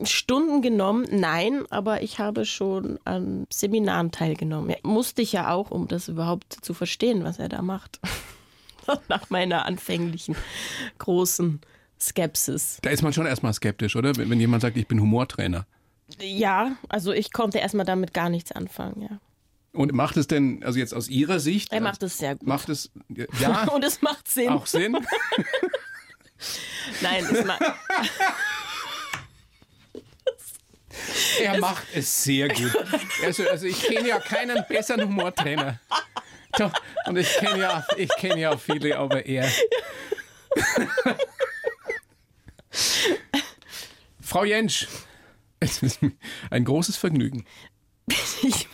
[0.04, 4.70] Stunden genommen, nein, aber ich habe schon an Seminaren teilgenommen.
[4.70, 8.00] Ja, musste ich ja auch, um das überhaupt zu verstehen, was er da macht.
[9.10, 10.36] Nach meiner anfänglichen
[10.98, 11.62] großen
[12.00, 12.80] Skepsis.
[12.82, 14.16] Da ist man schon erstmal skeptisch, oder?
[14.16, 15.66] Wenn jemand sagt, ich bin Humortrainer.
[16.20, 19.20] Ja, also ich konnte erstmal damit gar nichts anfangen, ja.
[19.74, 21.72] Und macht es denn, also jetzt aus Ihrer Sicht?
[21.72, 22.48] Er macht es sehr gut.
[22.48, 22.91] Macht es,
[23.39, 23.68] ja.
[23.74, 24.50] Und es macht Sinn.
[24.50, 24.93] Auch Sinn?
[27.02, 27.62] Nein, es macht.
[31.39, 32.76] Er macht es sehr gut.
[33.24, 35.80] Also, also ich kenne ja keinen besseren Humortrainer.
[36.58, 36.72] Doch,
[37.06, 39.48] und ich kenne ja, ich kenne ja viele, aber er.
[44.28, 44.88] Frau Jentsch,
[45.61, 45.99] es ist
[46.49, 47.45] ein großes Vergnügen.
[48.41, 48.67] Ich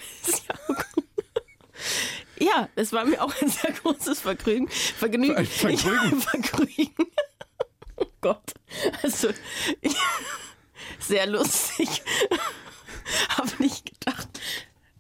[2.40, 4.68] ja, es war mir auch ein sehr großes Vergnügen.
[4.68, 5.46] Vergnügen.
[5.46, 6.22] Vergnügen.
[6.22, 7.06] Vergnügen.
[7.98, 8.54] Oh Gott.
[9.04, 9.30] Also,
[9.82, 9.96] ich,
[10.98, 12.02] sehr lustig.
[13.30, 14.28] Habe nicht gedacht.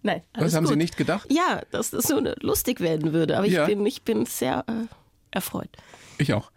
[0.03, 0.21] Nein.
[0.35, 0.73] Was haben gut.
[0.73, 1.31] Sie nicht gedacht?
[1.31, 3.37] Ja, dass das so lustig werden würde.
[3.37, 3.65] Aber ich, ja.
[3.65, 4.85] bin, ich bin sehr äh,
[5.31, 5.75] erfreut.
[6.19, 6.51] Ich auch.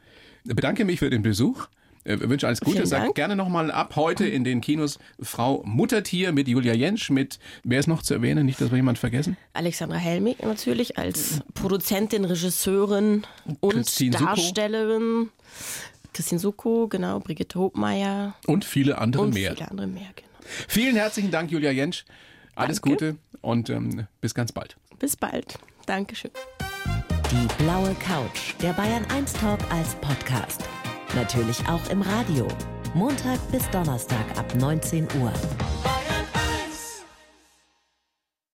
[0.44, 1.68] Ich bedanke mich für den Besuch.
[2.06, 2.86] Ich äh, wünsche alles Gute.
[2.86, 7.80] Sag gerne nochmal ab heute in den Kinos Frau Muttertier mit Julia Jentsch, mit, wer
[7.80, 8.46] ist noch zu erwähnen?
[8.46, 9.36] Nicht, dass wir jemand vergessen?
[9.52, 13.24] Alexandra Helmig natürlich als Produzentin, Regisseurin
[13.60, 15.30] und Christine Darstellerin.
[15.30, 16.12] Suko.
[16.12, 18.34] Christine Suko, genau, Brigitte Hobmeier.
[18.46, 19.54] Und viele andere und mehr.
[19.54, 20.28] Viele andere mehr, genau.
[20.68, 22.04] Vielen herzlichen Dank, Julia Jentsch.
[22.54, 22.90] Alles Danke.
[22.90, 24.76] Gute und ähm, bis ganz bald.
[24.98, 25.58] Bis bald.
[25.86, 26.30] Dankeschön.
[27.30, 30.62] Die blaue Couch, der Bayern 1 Talk als Podcast.
[31.14, 32.48] Natürlich auch im Radio.
[32.94, 35.32] Montag bis Donnerstag ab 19 Uhr.